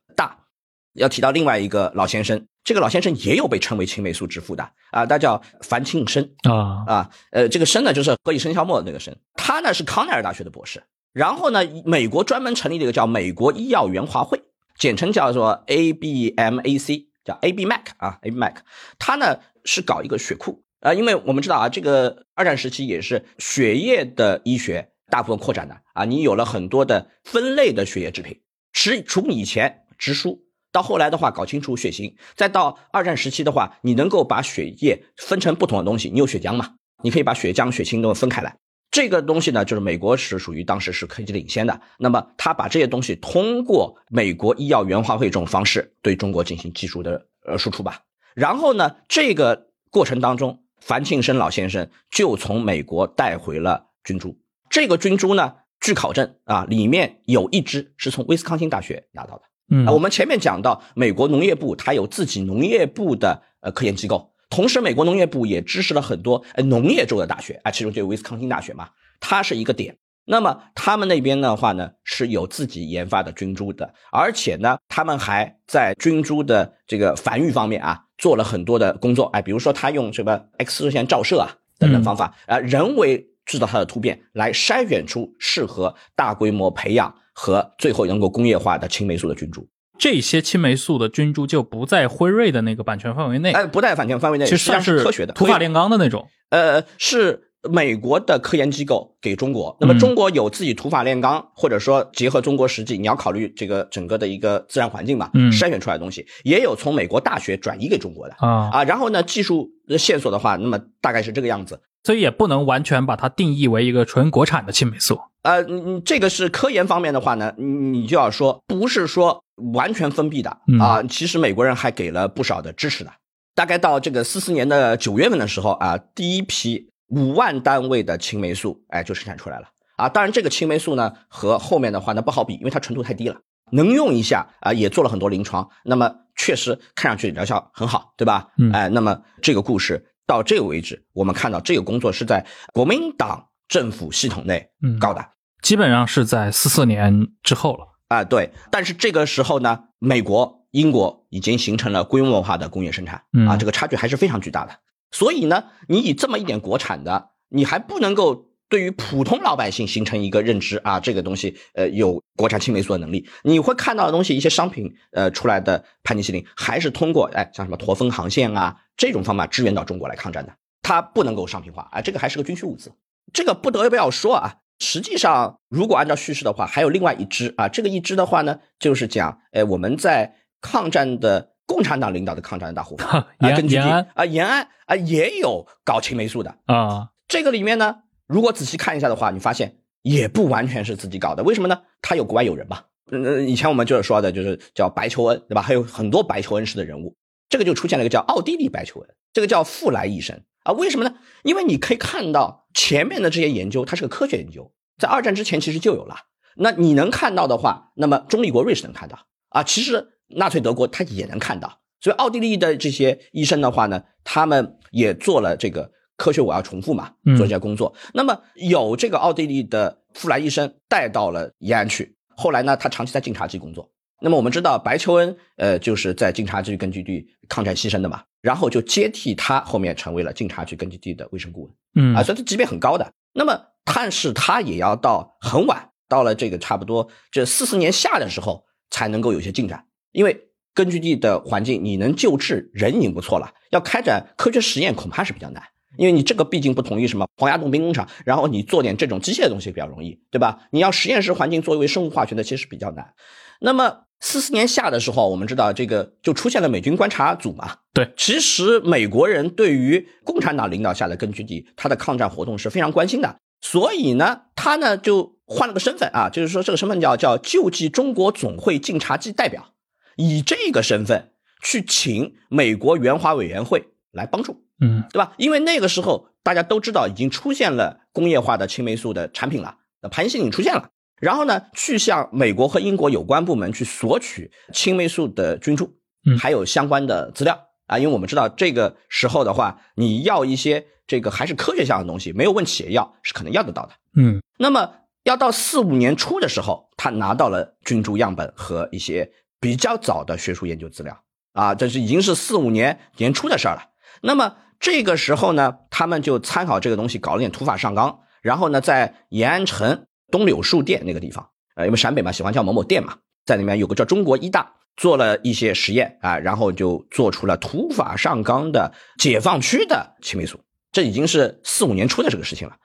[0.93, 14.41] 要提到另外一个老先生，这个老先生也有被称为青霉素之父的啊，他叫樊庆生啊啊，呃，这个生呢就是何以笙箫默的那个生，他呢是康奈尔大学的博士，然后呢，美国专门成立了一个叫美国医药援华会，
[14.77, 18.55] 简称叫做 ABMAC，叫 ABMAC 啊，ABMAC，
[18.99, 28.41] 他呢是搞一个血库啊，因为我们知道啊，这个二战时期也是血液的医学大部分扩展的啊，你有了很多的分类的血液制品，
[28.73, 30.43] 除除以前直输。
[30.71, 36.75] 到后来的话，搞清楚血型，再到二战时期的话，你能够把血液分成不同的东西，你有血浆嘛？
[37.03, 38.57] 你可以把血浆、血清都分开来。
[38.89, 41.79] 这个东西呢，就是美国是属于当时是科技领先的。
[41.97, 48.01] 那么他把这些东西通过美国医药援华会这种方式对中国进行技术的呃输出吧。
[48.35, 54.37] 然后呢，这个过程当中，樊庆生老先生就从美国带回了菌株。
[54.69, 59.43] 这个菌株呢，据考证啊，里面有一支是从威斯康星大学拿到的。
[59.73, 68.89] 嗯啊，我们前面讲到，美国农业部它有自己农业部的呃科研机构，同时美国农业部也支持了很多呃农业州的大学啊，其中就有威斯康星大学嘛，
[69.21, 69.97] 它是一个点。
[70.25, 79.25] 那么他们那边的话呢，是有自己研发的菌株的，而且呢，他们还在菌株的这个繁育方面啊，做了很多的工作。
[79.33, 89.67] 哎，比如说他用什么 X 射线照射啊等等方法啊、人为制造它的突变，来筛选出适合大规模培养和最后能够工业化的青霉素的菌株。
[89.99, 96.29] 这些青霉素的菌株就不在辉瑞的那个版权范围内，哎，不在版权范围内，其实算是科学的土法炼钢的那种。
[96.49, 108.83] 呃，是美国的科研机构给中国，那么嗯中国有自己土法炼钢，或者说结合中国实际，你要考虑这个整个的一个自然环境嘛，嗯筛选出来的东西，也有从美国大学转移给中国的啊，啊。
[108.83, 111.79] 然后呢，技术的线索的话，那么大概是这个样子。
[112.03, 115.19] 所以也不能完全把它定义为一个纯国产的青霉素。
[115.43, 115.63] 呃，
[116.03, 119.43] 这个是科研方面的话呢，你你就要说不是说
[119.75, 123.11] 完全封闭的嗯啊，其实美国人还给了不少的支持的。
[123.53, 130.09] 大概到这个四四年的九月份的时候啊，第一批五万单位的青霉素，哎，就生产出来了啊。
[130.09, 133.35] 当然，这个青霉素呢和后面的话呢不好比，因为它纯度太低了，
[133.71, 135.69] 能用一下啊，也做了很多临床。
[135.83, 138.47] 那么确实看上去疗效很好，对吧？
[138.57, 145.23] 嗯哎，那么这个故事到这个为止，我们看到这个工作是在国民党政府系统内嗯搞的。
[145.61, 147.87] 基本上是在四四年之后了。
[148.07, 154.71] 啊，对，但是这个时候呢，美国、英国已经形成了规模化的工业生产嗯啊，这个差距还是非常巨大的。
[155.11, 163.27] 所以呢，你以这么一点国产的，你还不能够对于普通老百姓形成一个认知啊，这个东西呃有国产青霉素的能力。
[163.43, 172.93] 你会看到的东西，一些商品呃出来的盘尼西林，还是通过哎像什么驼峰航线啊这种方法支援到中国来抗战的，它不能够商品化啊，这个还是个军需物资。
[173.33, 183.07] 这个不得不要说啊，实际上如果按照叙事的话，还有另外一支啊，这个一支的话呢，就是讲，哎，我们在抗战的共产党领导的抗战的大后方
[183.39, 186.53] 啊，延根据地啊，延安啊也有搞青霉素的。
[186.65, 191.81] 啊，这个里面呢，如果仔细看一下的话，你发现也不完全是自己搞的，为什么呢？
[192.01, 192.83] 他有国外友人嘛。
[193.09, 195.61] 嗯，呃以前我们就是说的，就是叫白求恩，对吧？
[195.61, 197.15] 还有很多白求恩式的人物，
[197.47, 200.43] 这个就出现了一个叫奥地利白求恩，这个叫富莱医生。
[200.63, 200.73] 啊。
[200.73, 201.15] 为什么呢？
[201.43, 206.15] 因为你可以看到前面的这些研究，它是个科学研究，在二战之前其实就有了。
[206.55, 211.79] 那你能看到的话，那么中立国瑞士能看到啊，其实纳粹德国他也能看到。
[211.99, 217.93] 所以奥地利的这些医生的话呢，他们也做了这个科学，我要重复嘛，做这些工作。
[218.13, 223.91] 那么有这个奥地利的富兰医生带到了延安去，后来呢，他长期在晋察冀工作。
[224.23, 233.11] 那么我们知道白求恩，呃，就是在晋察冀根据地抗战牺牲的嘛，然后就接替他，后面成为了晋察冀根据地的卫生顾问，嗯啊，所以他级别很高的。
[233.33, 245.63] 那么，但是他也要到很晚，到了这个差不多这四四年下的时候，才能够有些进展，因为根据地的环境，你能救治人已经不错了，要开展科学实验恐怕是比较难，
[245.97, 250.67] 因为你这个毕竟不同于什么黄崖洞兵工厂，然后你做点这种机械的东西比较容易，对吧？
[250.71, 253.13] 你要实验室环境作为生物化学的，其实比较难。
[253.59, 254.03] 那么。
[254.23, 257.77] 四四年夏的时候，我们知道这个就出现了美军观察组嘛。
[257.91, 263.35] 对，其实美国人对于共产党领导下的根据地，他的抗战活动是非常关心的。
[263.61, 269.73] 所以呢，他呢就换了个身份啊，就是说这个身份叫叫救济中国总会晋察冀代表，
[270.15, 271.31] 以这个身份
[271.63, 275.33] 去请美国援华委员会来帮助，嗯，对吧？
[275.37, 280.89] 因为那个时候大家都知道已经出现了工业化的青霉素的产品了，那盘星已经出现了。
[281.19, 285.93] 然后呢，去向美国和英国有关部门去索取青霉素的菌株，
[286.25, 294.41] 嗯，还有相关的资料啊，因为我们知道这个时候的话，你要一些这个还是科学上的东西，没有问企业要是可能要得到的，嗯。
[294.57, 303.91] 那么要到四五年初的时候，他拿到了菌株样本和一些比较早的学术研究资料啊，这是已经是四五年年初的事儿了。
[304.21, 310.07] 那么这个时候呢，他们就参考这个东西，搞了点土法上纲，然后呢，在延安城。
[310.31, 320.57] 东柳树店那个地方，呃，因为陕北嘛，喜欢叫某某店嘛，在里面有个叫中国医大，做了一些实验啊，然后就做出了土法上纲的解放区的青霉素，
[320.93, 322.77] 这已经是四五年初的这个事情了，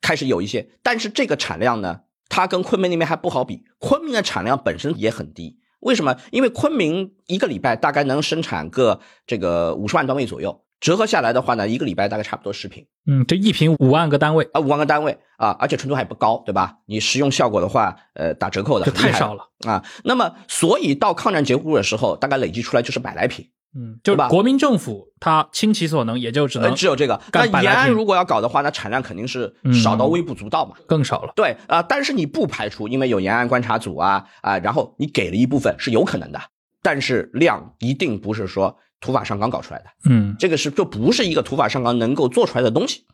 [0.00, 6.16] 开始有一些，但是这个产量呢，它跟昆明那边还不好比，昆明的产量本身也很低，为什么？
[6.30, 10.62] 因为昆明一个礼拜大概能生产个这个五十万单位左右。
[10.80, 16.78] 折合下来的话呢，一个礼拜大概差不多十瓶，嗯，这一瓶五万个单位啊，五万个单位啊，而且纯度还不高，对吧？
[16.86, 19.84] 你食用效果的话，呃，打折扣的，这太少了啊。
[20.04, 27.20] 那么，所以到抗战结束的时候，大概累计出来就是百来瓶，嗯，就国民政府他倾其所能，也就只能只有这个。
[27.32, 31.32] 那延安如果要搞的话，那产量肯定是少到微不足道嘛，更少了。
[31.36, 36.40] 对啊，但是你不排除，因为有延安观察组啊啊，然后你给了一部分是有可能的，
[36.82, 38.76] 但是量一定不是说。
[39.02, 43.06] 土法上纲搞出来的，嗯，这个是就不是一个土法上纲能够做出来的东西。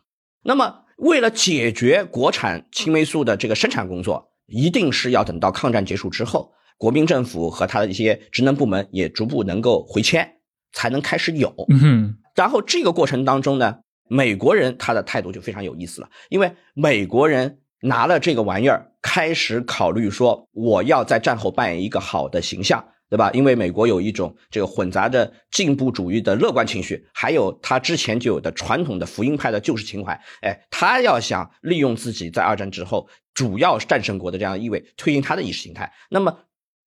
[0.43, 10.29] 那么，为了解决国产青霉素的这个生产工作，一定是要等到抗战结束之后，国民政府和他的一些职能部门也逐步能够回迁，
[10.73, 11.53] 才能开始有。
[11.69, 13.77] 嗯，然后这个过程当中呢，
[14.09, 22.85] 美国人他的态度就非常有意思了，因为美国人拿了这个玩意儿，开始考虑说，我要在战后扮演一个好的形象。
[23.09, 23.31] 对吧？
[23.31, 30.11] 因为美国有一种这个混杂着进步主义的乐观情绪，还有他之前就有的传统的福音派的旧式情怀。
[30.41, 35.89] 哎，他要想利用自己在二战之后主要战胜国的这样意味，推进他的意识形态。
[36.09, 36.37] 那么，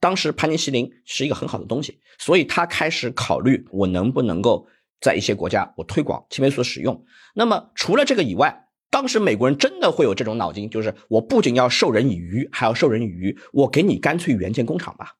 [0.00, 4.66] 当时盘尼西林是一个很好的东西，所以他开始考虑我能不能够
[5.00, 7.04] 在一些国家我推广青霉素使用。
[7.34, 15.16] 那么，除了这个以外，当时美国人真的会有这种脑筋，就是我不仅要授人以鱼，还要授人以渔，我给你干脆援建工厂吧。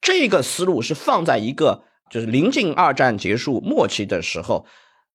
[0.00, 4.66] 这个思路是放在一个就是临近二战结束末期的时候，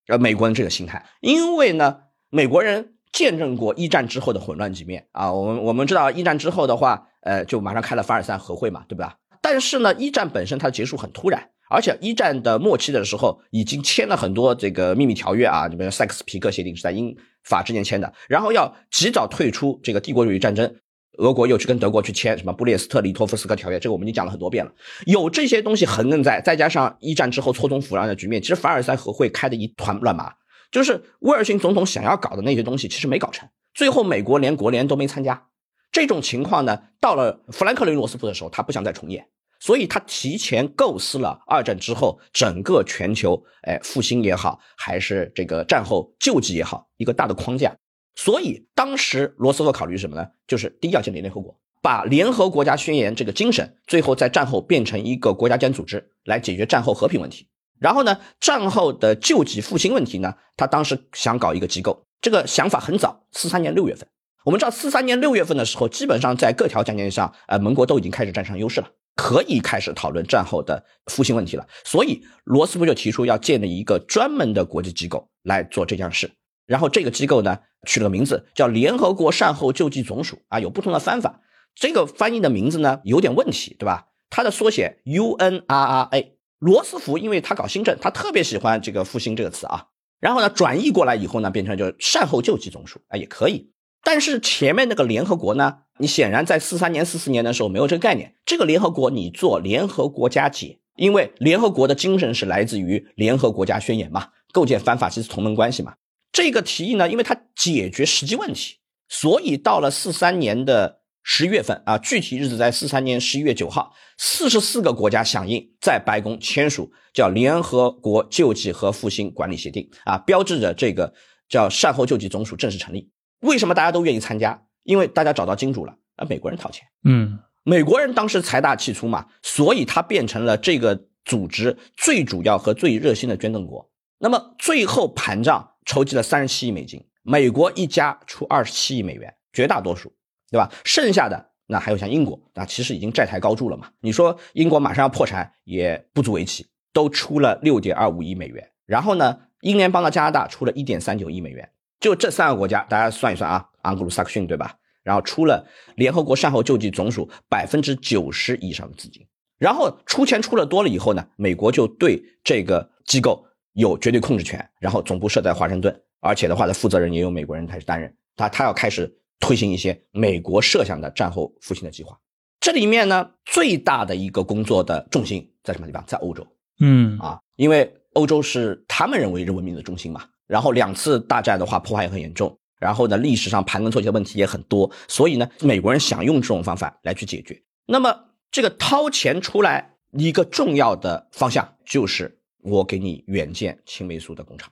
[0.08, 9.18] 呃，美国人这个心态，因为呢，美国人见证过一战之后的混乱局面啊，我们我们知道一战之后的话，呃，就马上开了凡尔赛和会嘛，对吧？
[9.42, 20.76] 但是呢，一战本身它的结束很突然，而且一战的末期的时候已经签了很多这个秘密条约啊，你比如塞克斯皮克协定是在英法之间签的，然后要及早退出这个帝国主义战争。
[21.18, 24.72] 俄国又去跟德国去签什么布列斯特里托夫斯克条约，这个我们已经讲了很多遍了。
[25.06, 30.32] 有这些东西横亘在，再加上一战之后错综复杂的局面，其实凡尔赛和会开的一团乱麻。
[30.72, 33.50] 就是威尔逊总统想要搞的那些东西，其实没搞成。
[33.74, 35.48] 最后美国连国联都没参加。
[35.92, 39.28] 这种情况呢，到了富兰克林罗斯福的时候，他不想再重演，
[39.60, 47.76] 所以他提前构思了二战之后整个全球，哎，复兴也好，还是这个战后救济也好，一个大的框架。
[48.16, 50.28] 所以当时罗斯福考虑什么呢？
[50.46, 57.48] 就是第一要建立联合国，把联合国家宣言这个精神，最后在战后变成一个国家间组织来解决战后和平问题。
[57.80, 64.08] 然后呢，战后的救济复兴问题呢，他当时想搞一个机构，这个想法很早，四三年六月份。
[64.46, 71.68] 我们知道四三年六月份的时候，基本上在各条战线上，呃，盟国都已经开始占上优势了，可以开始讨论战后的复兴问题了。
[71.84, 75.30] 所以罗斯福就提出要建立一个专门的国际机构。
[75.44, 76.30] 来做这件事。
[76.68, 77.58] 然后这个机构呢
[77.88, 81.40] 取了个名字叫联合国善后救济总署啊，有不同的翻法。
[81.74, 84.08] 这个翻译的名字呢有点问题，对吧？
[84.30, 86.32] 它的缩写 UNRRA。
[86.60, 89.88] 罗斯福因为他搞新政，他特别喜欢这个复兴这个词啊。
[90.20, 93.72] 然后呢转译过来以后呢，变成就是善后救济总署啊，也可以。
[94.04, 98.36] 但是前面那个联合国呢，你显然在四三年、四四年的时候没有这个概念。
[98.46, 105.96] 这个联合国你做联合国家解，因为联合国的精神是来自于联合国家宣言嘛，构建反法西斯同盟关系嘛。
[106.32, 108.76] 这个提议呢，因为它解决实际问题，
[109.08, 110.99] 所以到了四三年的
[111.32, 121.14] 十月份啊，具体日子在四三年十一月九号，四十四个国家响应，在白宫签署叫《联合国救济和复兴管理协定》啊，标志着这个
[121.48, 123.12] 叫善后救济总署正式成立。
[123.42, 124.60] 为什么大家都愿意参加？
[124.82, 133.88] 因为大家找到金主了啊，美国人掏钱，嗯，美国人当时财大气粗嘛，所以他变成了这个组织最主要和最热心的捐赠国。
[134.18, 135.76] 那么最后盘账。
[135.86, 140.14] 筹集了三十七亿美金，美国一家出二十七亿美元，绝大多数，
[140.52, 140.72] 对吧？
[140.84, 143.90] 剩下的那还有像英国，那其实已经债台高筑了嘛。
[144.02, 148.70] 你说英国马上要破产也不足为奇，都出了六点二五亿美元。
[148.86, 151.70] 然后呢，英联邦的加拿大出了一点三九亿美元，
[152.00, 154.76] 就这三个国家，大家算一算啊，盎格鲁撒克逊对吧？
[155.04, 159.26] 然后出了联合国善后救济总署百分之九十以上的资金，
[159.58, 163.46] 然后出钱出了多了以后呢，美国就对这个机构。
[163.74, 168.14] 有绝对控制权，然后总部设在华盛顿，而且的话，的负责人也有美国人开始担任。
[168.36, 169.10] 他他要开始
[169.40, 172.20] 推行一些美国设想的战后复兴的计划。
[172.60, 176.04] 这里面呢，最大的一个工作的重心在什么地方？
[176.06, 176.46] 在欧洲。
[176.80, 180.26] 嗯啊，因为欧洲是他们认为人文明的中心嘛。
[180.48, 182.58] 然后两次大战的话，破坏也很严重。
[182.80, 184.90] 然后呢，历史上盘根错节的问题也很多。
[185.08, 187.62] 所以呢，美国人想用这种方法来去解决。
[187.86, 192.38] 那么这个掏钱出来一个重要的方向就是。
[192.62, 194.70] 我给你援建青霉素的工厂，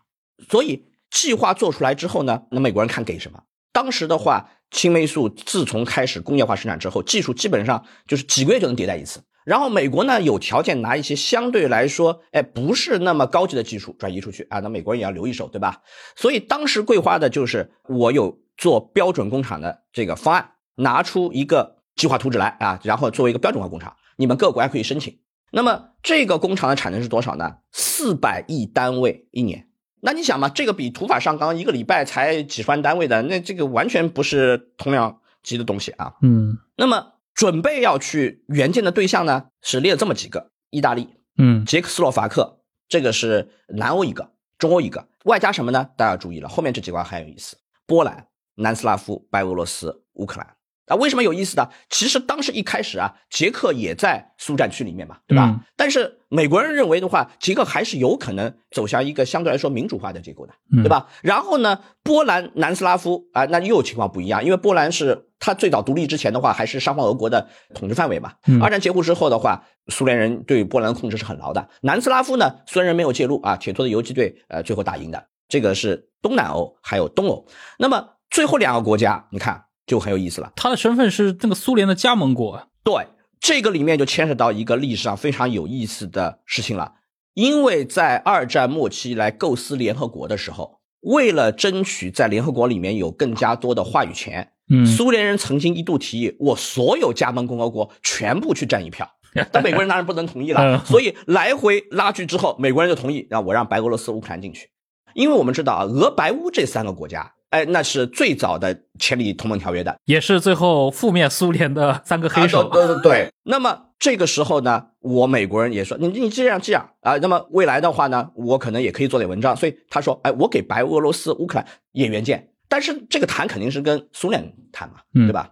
[0.50, 3.42] 所以计划做出来之后呢，那美国人看给什么？
[3.78, 9.22] 当时的话，青霉素自从开始工业化生产之后，技术基本上就是几个月就能迭代一次。
[9.46, 15.84] 然后美国呢有条件拿一些相对来说，哎，不是那么高级的技术转移出去啊，那美国人也要留一手，对吧？
[16.16, 25.20] 所以当时桂花的就是我有做标准工厂的这个方案，拿出一个计划图纸来啊，然后作为一个标准化工厂，你们各个国家可以申请。
[25.52, 27.58] 那么这个工厂的产能是多少呢？
[27.72, 29.67] 四百亿单位一年。
[30.02, 36.14] 那你想嘛，这个比土法上纲一个礼拜才几十万单位的，那这个完全不是同量级的东西啊。
[36.22, 36.58] 嗯。
[36.76, 45.90] 那么准备要去援建的对象呢，是列了这么几个：意大利、嗯，捷克斯洛伐克，这个是南欧一个，中欧一个，外加什么呢？
[45.98, 50.57] 大家注意了，后面这几块很有意思：波兰、南斯拉夫、白俄罗斯、乌克兰。
[50.88, 51.70] 啊，为什么有意思呢？
[51.90, 55.60] 其实当时一开始啊，捷克也在苏战区里面嘛，对吧？
[55.76, 61.08] 但是美国人认为的话，捷克还是有可能走向一个相对来说民主化的结构的，对吧？
[61.22, 68.34] 然后呢，波兰、南斯拉夫啊，那又情况不一样，因为波兰是它最早独立之前的话，还是沙皇俄国的统治范围嘛。
[68.62, 71.68] 二战结束之后的话，苏联人对波兰的控制是很牢的。
[71.82, 75.28] 南斯拉夫呢，虽然人没有介入啊，铁托的游击队呃最后打赢的。
[75.50, 77.46] 这个是东南欧还有东欧。
[77.78, 79.66] 那么最后两个国家，你看。
[79.88, 82.68] 就很有意思了，他的身份是那个苏联的加盟国。
[82.84, 83.08] 对，
[83.40, 86.94] 这个里面就牵扯到一个历史上非常有意思的事情了。
[87.34, 99.10] 因为在二战末期来构思联合国的时候，为了争取在联合国里面有更加多的话语权，嗯，苏联人曾经一度提议，我所有加盟共和国全部去占一票，
[99.54, 104.70] 但美国人当然不能同意了，所以来回拉锯之后，美国人就同意让我让白俄罗斯、乌克兰进去，
[105.14, 107.34] 因为我们知道啊，俄白乌这三个国家。
[107.50, 112.68] 哎，那是最早的签立同盟条约的，也是最后覆灭苏联的三个黑手。
[112.70, 113.30] 对对对。
[113.44, 119.56] 那么这个时候呢，我美国人也说，你你这样这样啊，那么未来的话呢，我可能也可以做点文章。
[119.56, 125.52] 所以他说，哎，我给白俄罗斯、乌克兰也援建，但是这个谈肯定是跟苏联谈嘛，对吧？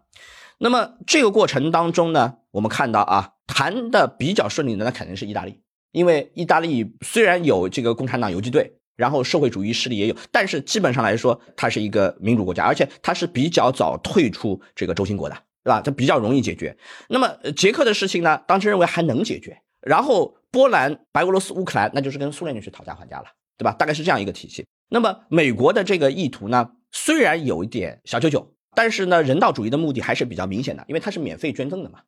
[0.57, 5.61] 那么这个过程当中呢，我们看到啊，谈的比较顺利的那肯定是意大利，
[5.93, 8.73] 因为意大利虽然有这个共产党游击队。
[8.95, 15.81] 然后社会主义势力也有，但是基本上来说，它是一个民主国家，而且它是比较早退出这个轴心国的，对吧？
[15.81, 16.77] 它比较容易解决。
[17.09, 19.61] 那么捷克的事情呢，当时认为还能解决。
[19.81, 23.25] 然后波兰、白俄罗斯、乌克兰，那就是跟苏联去讨价还价了，
[23.57, 23.71] 对吧？
[23.73, 24.65] 大概是这样一个体系。
[24.89, 31.99] 那么美国的这个意图呢，虽然有一点小九九，但是呢，人道主义的目的还是比较明显的，因为它是免费捐赠的嘛。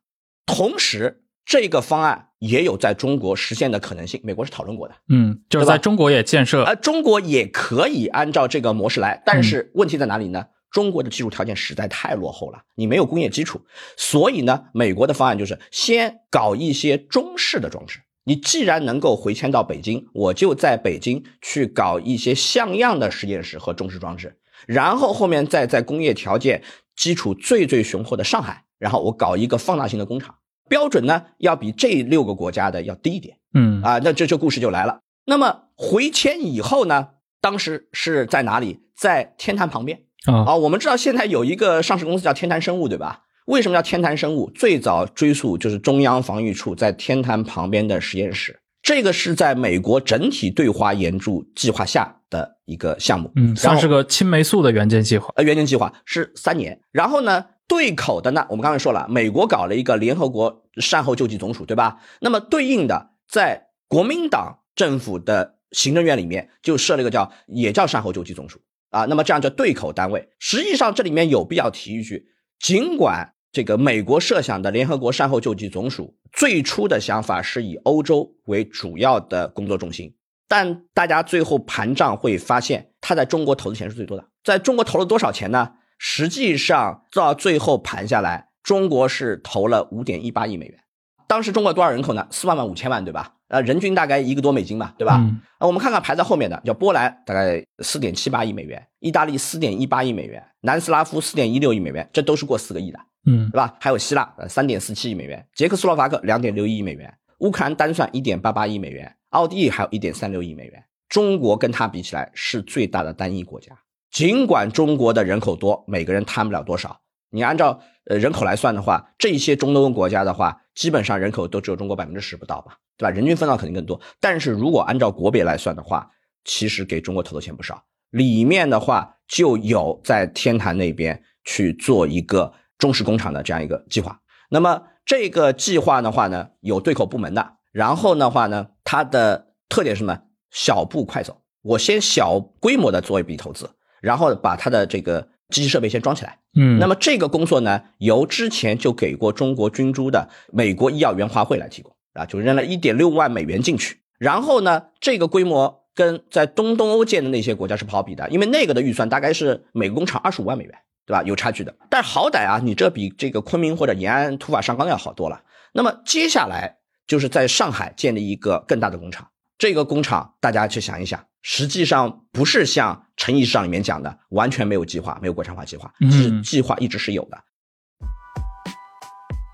[0.46, 1.22] 同时。
[1.48, 10.44] 这个方案也有在中国实现的可能性，美国是讨论过的，嗯，就是在中国也建设，呃，中国也可以按照这个模式来，但是问题在哪里呢？
[10.70, 13.62] 中国的技术条件实在太落后了，你没有工业基础，
[13.96, 24.36] 所以呢，美国的方案就是先搞一些中式的装置，你既然能够回迁到北京，我就在北京去搞一些像样的实验室和中式装置，
[24.66, 26.62] 然后后面再在工业条件
[26.94, 30.34] 基础最最雄厚的上海，然后我搞一个放大型的工厂，
[30.68, 33.98] 标准呢要比这六个国家的要低一点嗯啊。
[34.04, 35.00] 那这这故事就来了。
[35.26, 37.08] 那么回迁以后呢，
[37.40, 38.80] 当时是在哪里？
[38.96, 40.02] 在天坛旁边。
[40.26, 43.22] 啊啊，我们知道现在有一个上市公司叫天坛生物，对吧？
[43.46, 44.50] 为什么叫天坛生物？
[44.54, 55.32] 最早追溯就是中央防御处在天坛旁边的实验室，这个是在美国整体对华援助计划下的一个项目，嗯，算是个青霉素的援建计划。
[55.36, 56.78] 呃援建计划是三年。
[56.90, 62.00] 然后呢，对口的呢，我们刚才说了，美国搞了一个联合国善后救济总署，对吧？
[62.20, 68.58] 那么对应的，在国民党政府的行政院里面就设了一个叫也叫善后救济总署
[68.88, 69.04] 啊。
[69.04, 70.30] 那么这样叫对口单位。
[70.38, 72.26] 实际上这里面有必要提一句，
[72.58, 80.14] 尽管这个美国设想的联合国善后救济总署最初的想法是以欧洲为主要的工作重心，
[80.48, 84.26] 但大家最后盘账会发现，他在中国投的钱是最多的。
[84.42, 85.72] 在中国投了多少钱呢？
[85.98, 90.78] 实际上到最后盘下来，中国是投了五点一八亿美元。
[91.26, 92.26] 当时中国多少人口呢？
[92.30, 93.34] 四万万五千万，对吧？
[93.48, 95.16] 呃，人均大概一个多美金吧，对吧？
[95.18, 102.98] 嗯啊，我们看看排在后面的，叫波兰，大概四点七八亿美元，意大利四点一八亿美元，南斯拉夫四点一六亿美元，这都是过四个亿的。
[103.26, 103.74] 嗯对吧？
[103.80, 110.84] 还有希腊，呃，三点四七亿美元，捷克斯洛伐克两点六一亿美元，乌克兰单算一点八八亿美元，奥地利还有一点三六亿美元。
[111.08, 113.72] 中国跟它比起来是最大的单一国家，
[114.10, 117.00] 尽管中国的人口多，每个人摊不了多少。
[117.30, 123.10] 你按照呃人口来算的话，这些中东国家的话，基本上人口都只有中国百分之十不到吧，对吧？
[123.10, 124.00] 人均分到肯定更多。
[124.20, 126.10] 但是如果按照国别来算的话，
[126.44, 127.84] 其实给中国投的钱不少。
[128.10, 134.20] 里面的话就有在天坛那边去做一个中式工厂的这样一个计划。
[134.48, 140.22] 那么这个计划的话呢，有对口部门的，然后的话呢，它的特点是什么？
[140.50, 143.68] 小步快走，我先小规模的做一笔投资，
[144.00, 146.38] 然后把它的这个机器设备先装起来。
[146.56, 153.98] 嗯，那么这个工作呢，由之前就给过中国军珠的美国医药援华会来提供啊，就扔了一点六万美元进去。
[154.18, 160.74] 然后呢，这个规模跟在东东欧建的那些国家是不好比的，因为那个的预算大概是每个工厂二十五万美元，
[161.06, 161.22] 对吧？
[161.22, 161.74] 有差距的。
[161.88, 165.42] 但好歹啊，你这比这个昆明或者延安土法上钢要好多了。
[165.72, 169.28] 那么接下来就是在上海建立一个更大的工厂。
[169.58, 177.36] 这个工厂大家去想一想，实际上不是像陈毅市长里面讲的完全没有计划，没有国产化计划，嗯其实计划一直是有的。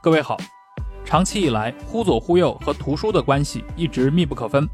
[0.02, 0.36] 各位好，
[1.06, 4.68] 长期以来，忽左忽右和图书的关系一直密不可分。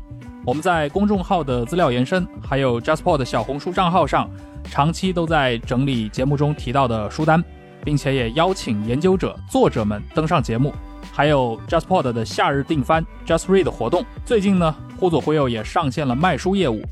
[0.45, 4.29] 我们在公众号的资料延伸，还有 JustPod 小红书账号上，
[4.65, 7.41] 长期都在整理节目中提到的书单，
[7.85, 10.75] 并且也邀请研究者、作者们登上节目。
[11.13, 16.83] 还有 JustPod 的夏日订番 Just Read 活动，最近呢，忽左忽右也上线了卖书业务，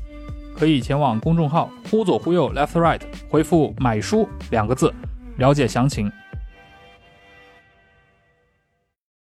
[0.55, 4.93] 可以前往公众号“忽左忽右 Left Right” 回复“买书”两个字，
[5.37, 6.11] 了解详情。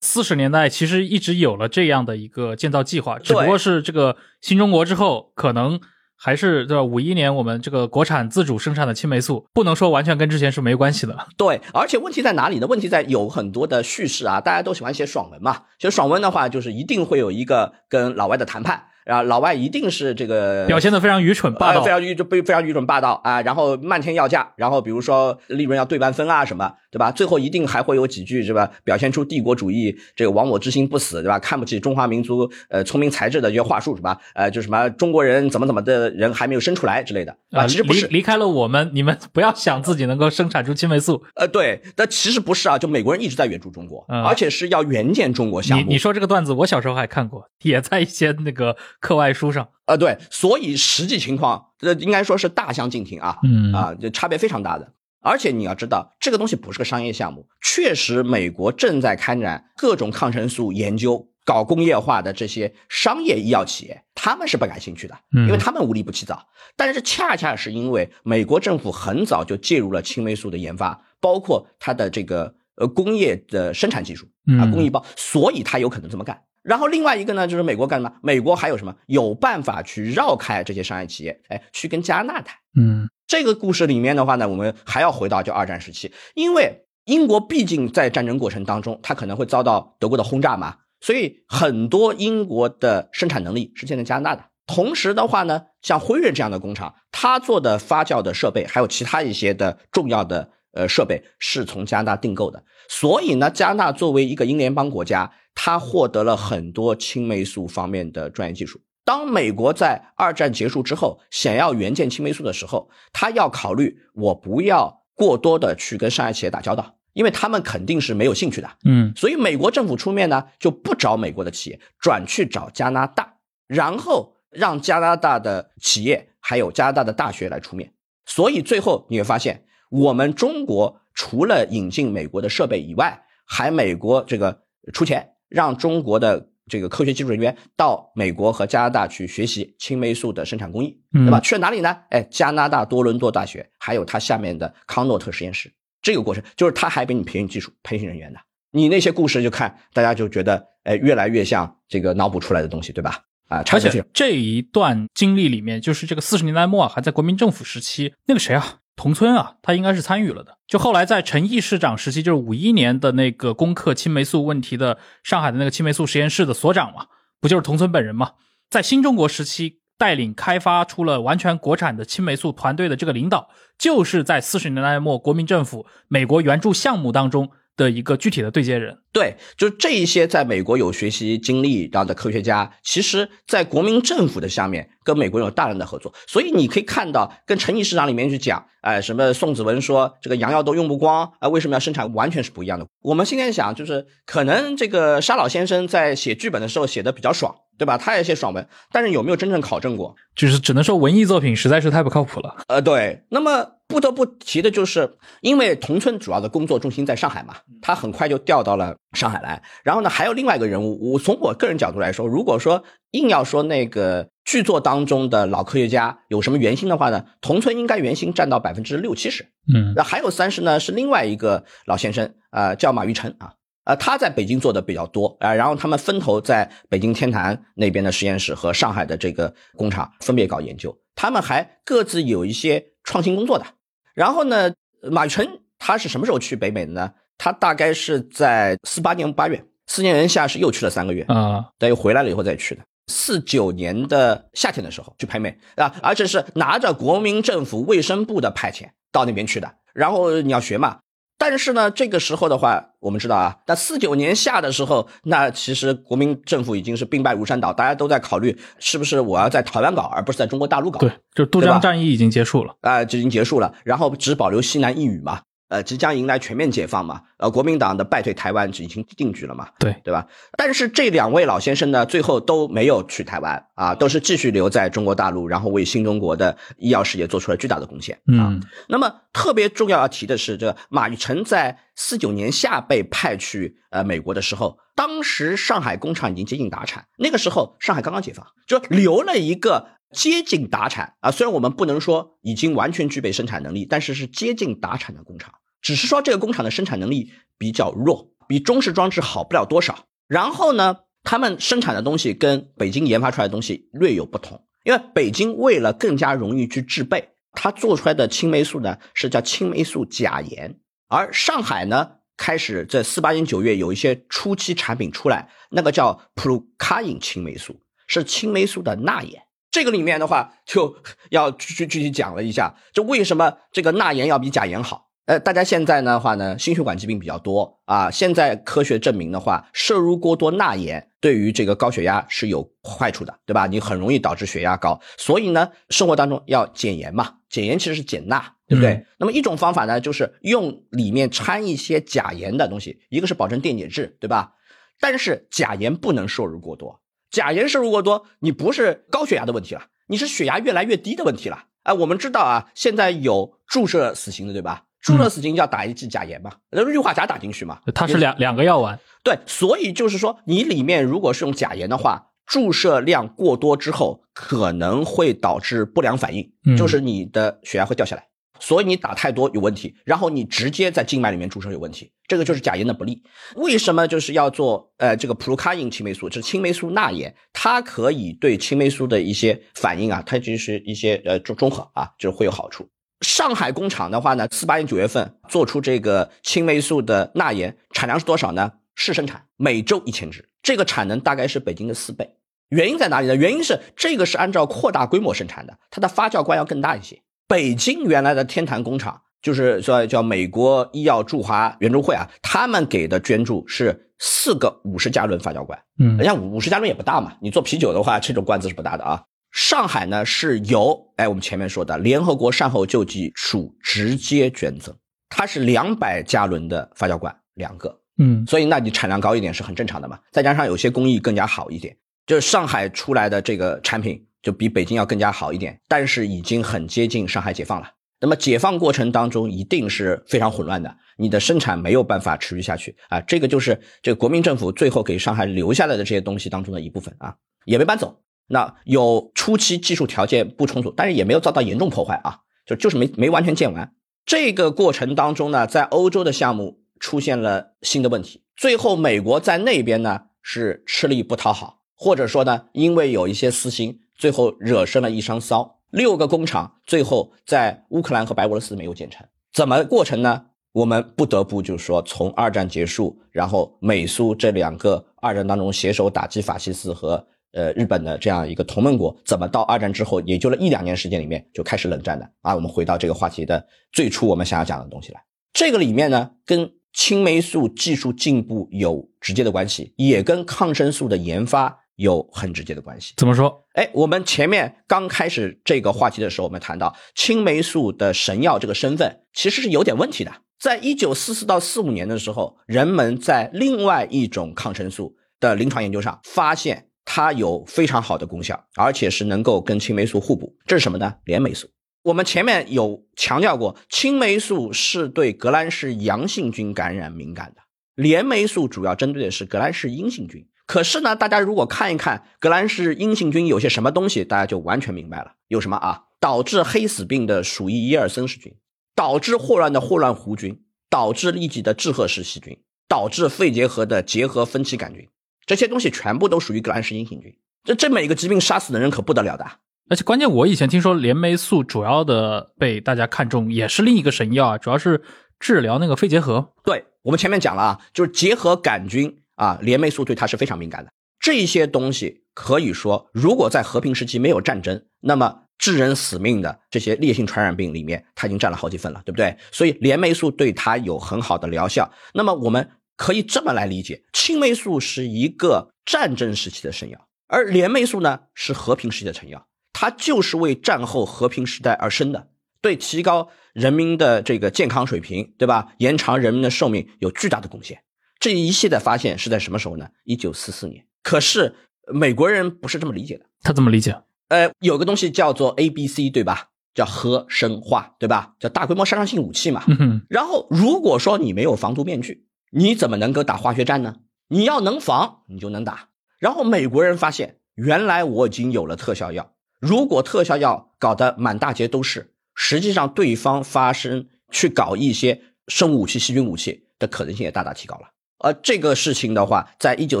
[0.00, 5.80] 四十年代其实一直有了这样的一个建造计划，只不过是这个新中国之后，可能
[6.16, 6.82] 还是对吧？
[6.82, 11.28] 五一年我们这个国产自主生产的青霉素，不能说完全跟之前是没关系的。
[11.36, 12.66] 对，而且问题在哪里呢？
[12.66, 15.64] 问题在有很多的叙事啊，大家都喜欢写爽文嘛。
[15.78, 18.84] 写爽文的话，就是一定会有一个跟老外的谈判。
[19.06, 27.10] 啊，老外一定是这个表现的非常愚蠢霸道，呃、非常愚就非非常愚蠢霸道啊，然后漫天要价，然后比如说利润要对半分啊什么，对吧？
[27.10, 28.70] 最后一定还会有几句是吧？
[28.84, 31.38] 表现出帝国主义这个亡我之心不死，对吧？
[31.38, 34.18] 看不起中华民族呃聪明才智的一些话术是吧？
[34.34, 41.22] 呃，就什么中国人怎么怎么的人还没有生出来之类的啊，其实不是离离开了我们，你们不要想自己能够生产出青霉素。
[41.36, 45.84] 呃，对，但其实不是啊，就美国人一直在援助中国，嗯、而且是要援建中国项目。
[45.84, 49.68] 你你说这个段子，我小时候还看过，也在一些那个课外书上。
[49.86, 54.92] 呃，对，所以实际情况，这应该说是大相径庭啊，嗯啊，这差别非常大的。
[55.20, 66.46] 而且你要知道，这个东西不是个商业项目，确实美国正在开展各种抗生素研究、搞工业化的这些商业医药企业，他们是不感兴趣的，因为他们无利不起早。
[66.76, 74.26] 但是恰恰是因为美国政府很早就介入了青霉素的研发，包括它的这个呃工业的生产技术
[74.60, 76.40] 啊，工艺包，所以它有可能这么干。
[76.66, 78.12] 然后另外一个呢，就是美国干什么？
[78.22, 82.56] 美国还有什么有办法去绕开这些商业企业，哎，去跟加拿大谈。
[82.76, 94.44] 嗯，这个故事里面的话呢，我们还要回到就二战时期，因为英国毕竟在战争过程当中，它可能会遭到德国的轰炸嘛，所以很多英国的生产能力是建在加拿大的。
[94.66, 102.64] 同时的话呢，像辉瑞这样的工厂，它做的发酵的设备，还有其他一些的重要的呃设备，是从加拿大订购的。
[102.88, 105.30] 所以呢，加拿大作为一个英联邦国家。
[105.56, 108.80] 它获得了很多青霉素方面的专业技术。
[109.04, 118.68] 当美国在二战结束之后想要援建青霉素的时候，他要考虑我不要过多的去跟上海企业打交道，因为他们肯定是没有兴趣的。
[118.84, 123.36] 嗯所以美国政府出面呢，就不找美国的企业，转去找加拿大，
[123.66, 127.92] 然后让加拿大的企业还有加拿大的大学来出面。
[128.26, 141.38] 所以最后你会发现，我们中国除了引进美国的设备以外，还美国这个出钱让中国的这个科学技术人员到美国和加拿大去学习青霉素的生产工艺，对吧？
[141.38, 141.96] 嗯去了哪里呢？
[142.10, 145.72] 哎，加拿大多伦多大学，还有它下面的康诺特实验室。
[146.02, 148.38] 这个过程就是他还给你培训技术、培训人员的。
[148.70, 153.22] 你那些故事就看大家就觉得，哎，越来越像这个脑补出来的东西，对吧？
[153.48, 160.56] 啊，而且这一段经历里面，就是这个四十年代末啊，还在国民政府时期，那个谁啊，同村啊，他应该是参与了的。
[160.66, 167.06] 就后来在陈毅市长时期，就是五一年的那个攻克青霉素问题的上海的那个青霉素实验室的所长嘛，
[167.40, 168.32] 不就是同村本人嘛？
[168.70, 178.98] 在新中国时期带领开发出了完全国产的青霉素团队的这个领导，就是在四十年代末国民政府美国援助项目当中的一个具体的对接人。
[179.12, 192.86] 对，就这一些在美国有学习经历然后的科学家，其实在国民政府的下面跟美国有大量的合作，所以你可以看到，跟成毅市长里面去讲，哎、什么宋子文说这个洋药都用不光啊、为什么要生产，完全是不一样的。
[193.02, 197.98] 我们现在想，就是可能这个沙老先生在写剧本的时候写的比较爽，对吧？
[197.98, 200.14] 他也写爽文，但是有没有真正考证过？
[200.34, 202.56] 就是只能说文艺作品实在是太不靠谱了。
[202.68, 209.62] 呃，对，那么不得不提的就是，因为同村主要的工作重心在上海嘛，他很快就调到了上海来。
[209.82, 219.44] 然后呢，还有另外一个人物，我从我个人角度来说，如果说硬要说那个剧作当中的老科学家有什么原型的话呢，同村应该原型占到百分之六七十。
[219.72, 223.54] 嗯那还有三十呢，是另外一个老先生，呃，叫马玉成啊，
[223.86, 233.64] 呃，他在北京做的比较多啊、然后他们分头在北京天坛那边的实验室和上海的这个工厂分别搞研究，他们还各自有一些创新工作的。
[234.12, 235.46] 然后呢，马宇成
[235.78, 237.12] 他是什么时候去北美的呢？
[237.38, 242.82] 他大概是在四八年八月，四年人下是又去了三个月，啊、等又回来了以后再去的。
[243.08, 249.72] 四九年的夏天的时候去北美啊，而且是拿着国民政府卫生部的派遣到那边去的。
[249.94, 250.98] 然后你要学嘛，
[251.38, 260.98] 但是呢，这个时候的话，我们知道啊，那四九年夏的时候，那其实国民政府已经是兵败如山倒，大家都在考虑是不是我要在台湾搞，而不是在中国大陆搞。
[260.98, 262.74] 对，就渡江战役已经结束了。
[262.80, 270.26] 啊、就已经结束了，然后只保留西南一隅嘛，呃，即将迎来全面解放嘛，呃，国民党的败退台湾已经定局了嘛，对，对吧？
[270.56, 278.46] 但是这两位老先生呢，最后都没有去台湾啊，都是继续留在中国大陆，然后为新中国的医药事业做出了巨大的贡献啊。
[278.50, 291.30] 嗯那么特别重要要提的是，这个马玉成在四九年夏被派去呃美国的时候，当时上海工厂已经接近达产，那个时候上海刚刚解放，就留了一个接近达产啊。
[291.30, 295.52] 虽然我们不能说已经完全具备生产能力，但是是接近达产的工厂，
[295.82, 300.06] 只是说这个工厂的生产能力比较弱，比中式装置好不了多少。
[300.26, 319.45] 然后呢，他们生产的东西跟北京研发出来的东西略有不同，因为北京为了更加容易去制备，它做出来的青霉素呢是叫青霉素钾盐，而上海呢开始在四八年九月有一些初期产品出来，那个叫普鲁卡因青霉素，是青霉素的钠盐。
[319.76, 320.96] 这个里面的话，就
[321.28, 325.10] 要具具体讲了一下，就为什么这个钠盐要比钾盐好。
[325.26, 328.10] 呃，大家现在的话呢，心血管疾病比较多啊。
[328.10, 333.66] 现在科学证明的话，摄入过多钠盐对于这个高血压是有坏处的，对吧？
[333.66, 334.98] 你很容易导致血压高。
[335.18, 339.04] 所以呢，生活当中要减盐嘛，减盐其实是减钠，对不对？
[339.18, 344.54] 那么一种方法呢，就是用里面掺一些钾盐的东西，一个是保证电解质，对吧？
[344.98, 351.64] 但是钾盐不能摄入过多，钾盐摄入过多，你不是高血压的问题了，你是血压越来越低的问题了。
[351.82, 354.84] 啊，我们知道啊，现在有注射死刑的，对吧？
[355.00, 357.78] 注射死刑要打一剂钾盐嘛，那氯化钾打进去嘛。
[357.94, 358.98] 它是两两个药丸。
[359.22, 368.26] 对，所以就是说，你里面如果是用钾盐的话，注射量过多之后，可能会导致不良反应，嗯就是你的血压会掉下来。
[368.60, 373.22] 所以你打太多有问题，然后你直接在静脉里面注射有问题，这个就是钾盐的不利。
[373.56, 382.88] 为什么就是要做呃这个普鲁卡因青霉素，就是青霉素钠盐，它可以对青霉素的一些反应啊，它就是一些呃中中和啊，就是会有好处。
[383.20, 388.72] 上海工厂的话呢，四八年九月份做出这个青霉素的钠盐，产量是多少呢？
[388.94, 392.36] 试生产每周一千只，这个产能大概是北京的四倍。
[392.70, 393.36] 原因在哪里呢？
[393.36, 397.22] 原因是这个是按照扩大规模生产的，它的发酵关要更大一些。
[397.48, 405.78] 北京原来的天坛工厂，就是说叫美国医药驻华援助会啊，他们给的捐助是四个五十加仑发酵罐。
[405.98, 409.22] 嗯人家五十加仑也不大嘛，你做啤酒的话，这种罐子是不大的啊。
[409.52, 414.94] 上海呢是由哎我们前面说的联合国善后救济署直接捐赠，
[415.28, 420.18] 它是两百加仑的发酵罐两个，嗯所以那你产量高一点是很正常的嘛。
[420.32, 427.90] 再加上有些工艺更加好一点，就是上海出来的这个产品就比北京要更加好一点，但是已经很接近上海解放了。
[428.20, 437.34] 那么解放过程当中一定是非常混乱的，你的生产没有办法持续下去啊，这个就是这个国民政府最后给上海留下来的这些东西当中的一部分啊，
[437.64, 438.20] 也没搬走。
[438.46, 443.92] 那有初期技术条件不充足，但是也没有遭到严重破坏啊，就就是没没完全建完。
[444.24, 455.78] 这个过程当中呢，在欧洲的项目出现了新的问题，最后美国在那边呢是吃力不讨好，或者说呢，因为有一些私心，最后惹生了一场骚。
[455.90, 460.46] 六个工厂最后在乌克兰和白俄罗斯没有建成，怎么过程呢？
[460.72, 472.54] 我们不得不就是说，从二战结束，然后美苏这两个二战当中携手打击法西斯和呃日本的这样一个同盟国，怎么到二战之后，也就了一两年时间里面就开始冷战的啊？
[472.54, 475.24] 我们回到这个话题的最初，我们想要讲的东西来。
[475.54, 483.12] 这个里面呢，跟青霉素技术进步有直接的关系，也跟抗生素的研发有很直接的关系。
[483.16, 483.66] 怎么说？
[483.74, 490.32] 哎，我们前面刚开始这个话题的时候，我们谈到青霉素的神药这个身份其实是有点问题的。
[490.58, 500.54] 在一九四四到四五年的时候，人们在另外一种抗生素的临床研究上发现它有非常好的功效，而且是能够跟青霉素互补。
[500.66, 501.16] 这是什么呢？
[501.24, 501.68] 链霉素。
[502.02, 507.60] 我们前面有强调过，青霉素是对革兰氏阳性菌感染敏感的，
[507.94, 510.46] 链霉素主要针对的是革兰氏阴性菌。
[510.66, 515.32] 可是呢，大家如果看一看革兰氏阴性菌有些什么东西，大家就完全明白了。
[515.48, 516.02] 有什么啊？
[516.18, 518.54] 导致黑死病的鼠疫耶尔森氏菌，
[518.94, 522.58] 导致霍乱的霍乱弧菌，导致痢疾的志贺氏细菌，
[522.88, 525.08] 导致肺结核的结核分期杆菌，
[525.44, 527.32] 这些东西全部都属于革兰氏阴性菌。
[527.62, 529.46] 这这每个疾病杀死的人可不得了的。
[529.88, 535.02] 而且关键，我以前听说链霉素主要的被大家看中，也是另一个神药啊，主要是
[535.38, 536.54] 治疗那个肺结核。
[536.64, 540.90] 对我们前面讲了啊，就是结核杆菌啊，链霉素对它是非常敏感的。
[541.18, 549.36] 这些东西可以说，如果在和平时期没有战争，那么致人死命的这些烈性传染病里面，它已经占了好几份了，对不对？
[549.50, 551.90] 所以链霉素对它有很好的疗效。
[552.12, 562.28] 那么我们可以这么来理解，青霉素是一个战争时期的神药，而链霉素呢是和平时期的神药，它就是为战后和平时代而生的，
[562.60, 565.72] 对提高人民的这个健康水平，对吧？
[565.78, 567.82] 延长人民的寿命有巨大的贡献。
[568.18, 569.88] 这一系列发现是在什么时候呢？
[570.04, 570.86] 一九四四年。
[571.02, 571.54] 可是
[571.92, 573.26] 美国人不是这么理解的。
[573.42, 574.02] 他怎么理解？
[574.28, 576.48] 呃，有个东西叫做 A B C，对吧？
[576.74, 578.34] 叫核生化，对吧？
[578.40, 579.64] 叫大规模杀伤性武器嘛。
[579.68, 583.96] 嗯，然后如果说你没有防毒面具，你怎么能够打化学战呢？
[584.28, 585.88] 你要能防，你就能打。
[586.18, 589.32] 然后美国人发现，原来我已经有了特效药。
[589.60, 597.88] 如果特效药搞得满大街都是，实际上对方发生去搞一些生物武器、细菌武器的可能性也大大提高了。
[598.18, 600.00] 而这个事情的话，在一九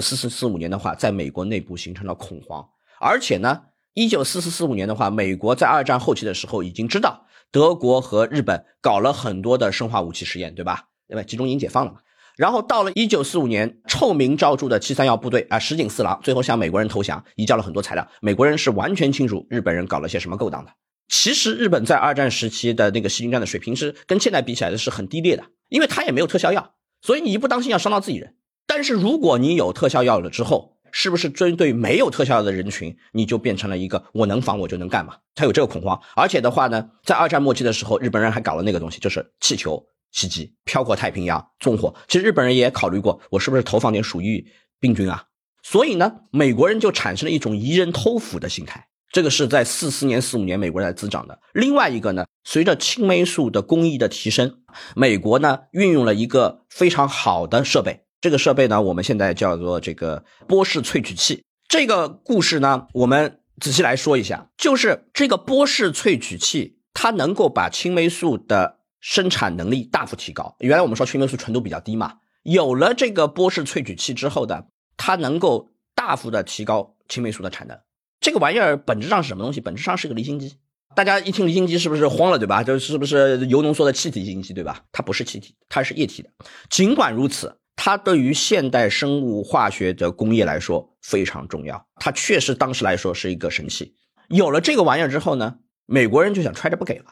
[0.00, 2.66] 四四四五年的话，在美国内部形成了恐慌，
[3.00, 3.62] 而且呢，
[3.94, 10.84] 一九四四四五年的话，美国在二战后期的时候已经知道德国和日本搞了很多的生化武器实验，对吧？
[11.08, 11.22] 对吧？
[11.22, 11.98] 集中营解放了嘛。
[12.36, 18.06] 然后到了一九四五年，臭名昭著的七三幺部队啊，石井四郎最后向美国人投降，移交了很多材料。
[18.20, 20.70] 美国人是完全清楚日本人搞了些什么勾当的。
[21.08, 26.72] 其实日本在二战时期的那个细菌战的水平是跟现在比起来的是很低劣的，因为它也没有特效药。
[27.02, 28.34] 所以你一不当心要伤到自己人，
[28.66, 35.16] 但是如果你有特效药了之后，是不是针对没有特效药的人群，你就变成了一个我能防我就能干嘛？
[35.34, 41.94] 他有这个恐慌，而且的话呢，在二战末期的时候，日本人还搞了那个东西，就是气球袭击，飘过太平洋纵火。
[42.08, 44.46] 其实日本人也考虑过，我是不是投放点鼠疫
[44.80, 45.24] 病菌啊？
[45.62, 48.88] 所以呢，美国人就产生了一种疑人偷斧的心态。
[49.16, 51.38] 这个是在四四年、四五年美国人在滋长的。
[51.54, 54.58] 另外一个呢，随着青霉素的工艺的提升，
[54.94, 58.02] 美国呢运用了一个非常好的设备。
[58.20, 61.42] 这个设备呢，我们现在叫做这个波氏萃取器。
[61.66, 70.54] 这个故事呢，我们仔细来说一下，就是这个波氏萃取器，它能够把青霉素的生产能力大幅提高。
[70.58, 74.66] 原来我们说青霉素纯度比较低嘛，有了这个波氏萃取器之后的，
[74.98, 77.78] 它能够大幅的提高青霉素的产能。
[78.26, 79.60] 这个玩意儿本质上是什么东西？
[79.60, 80.56] 本质上是个离心机。
[80.96, 82.64] 大家一听离心机是不是慌了，对吧？
[82.64, 84.82] 这是不是铀浓缩的气体离心机，对吧？
[84.90, 86.30] 它不是气体，它是液体的。
[86.68, 91.86] 尽管如此，它对于现代生物化学的工业来说非常重要。
[92.00, 93.94] 它确实当时来说是一个神器。
[94.28, 97.04] 有了这个玩意儿之后呢，美国人就想揣着不给了，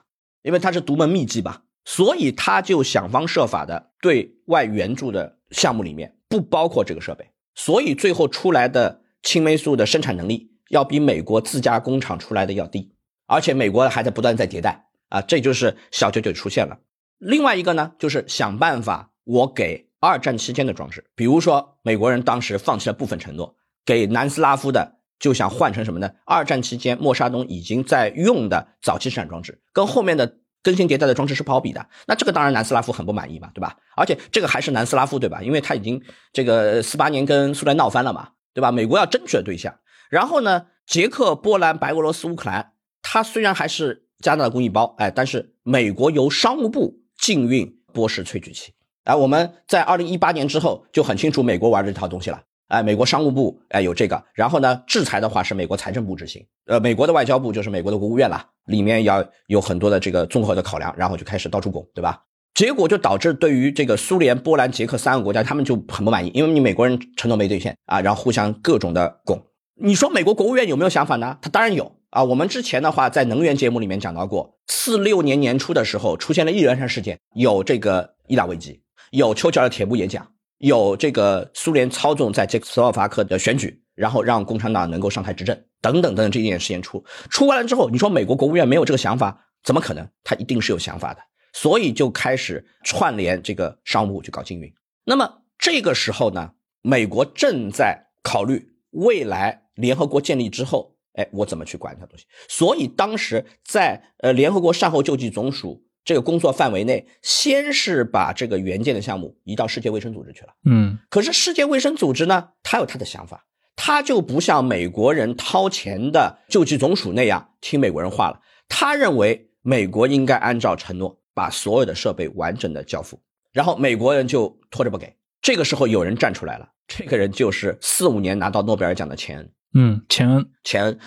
[0.42, 12.92] 因为它是独门秘技吧，所以他就想方设法的对外援助的项目里面不包括这个设备，所以最后出来的青霉素的生产能力要比美国自家工厂出来的要低，
[13.26, 16.76] 而且美国还在不断在迭代啊，这就是小九九出现了。
[17.18, 23.54] 另外一个呢，就是想办法我给二战期间的装置，比如说美国人当时放弃了部分承诺，
[23.86, 26.10] 给南斯拉夫的就想换成什么呢？
[26.26, 30.38] 二战期间默沙东已经在用的早期生产装置，跟后面的。
[30.64, 33.76] 更新迭代的装置是不好比的，那这个当然南斯拉夫很不满意嘛，对吧？
[33.98, 35.42] 而且这个还是南斯拉夫，对吧？
[35.42, 36.02] 因为他已经
[36.32, 38.72] 这个四八年跟苏联闹翻了嘛，对吧？
[38.72, 39.74] 美国要争取的对象。
[40.14, 42.70] 然后呢，捷克、波兰、白俄罗斯、乌克兰，
[43.02, 48.72] 它虽然还是加拿大的工艺包，哎，但是美国由商务部禁运波氏萃取器。
[49.02, 52.40] 哎，我们在二零一八年之后就很清楚美国玩这套东西了。
[52.68, 62.22] 哎，美国商务部哎有这个，然后呢，制裁的话是美国财政部执行，呃，美国的外交部就是美国的国务院了，里面要有很多的这个综合的考量，然后就开始到处拱，对吧？
[62.54, 69.44] 结果就导致对于这个苏联、波兰、捷克三个国家，他们就很不满意，因为你美国人承诺没兑现啊，然后互相各种的拱。
[69.76, 71.38] 你说美国国务院有没有想法呢？
[71.42, 72.22] 他当然有啊。
[72.22, 80.26] 我们之前的话在能源节目里面讲到过，四六年年初的时候出现了伊尔山事件，有这个伊朗危机，有丘吉尔铁幕演讲。
[80.58, 90.08] 有这个苏联操纵在捷克斯洛伐克的选举，然后让共产党能够上台执政，等等等等，这一点事件出出完了之后，你说美国国务院没有这个想法，怎么可能？
[90.22, 91.20] 他一定是有想法的，
[91.52, 94.72] 所以就开始串联这个商务去搞禁运。
[95.04, 102.24] 那么这个时候呢，美国正在考虑未来联合国建立之后，哎，我怎么去管这东西？
[102.48, 105.82] 所以当时在呃联合国善后救济总署。
[106.06, 110.48] 这个工作范围内，先是把这个援建的项目移到世界卫生组织去了。
[110.66, 118.38] 嗯，可是世界卫生组织呢，他有他的想法，他就不像美国人掏钱的救济总署那样听美国人话了。
[118.68, 123.18] 他认为美国应该按照承诺把所有的设备完整的交付，
[123.54, 125.16] 然后美国人就拖着不给。
[125.40, 129.52] 这个时候有人站出来了，这个人就是四五年拿到诺贝尔奖的钱恩。
[129.74, 130.98] 嗯，钱恩，钱恩，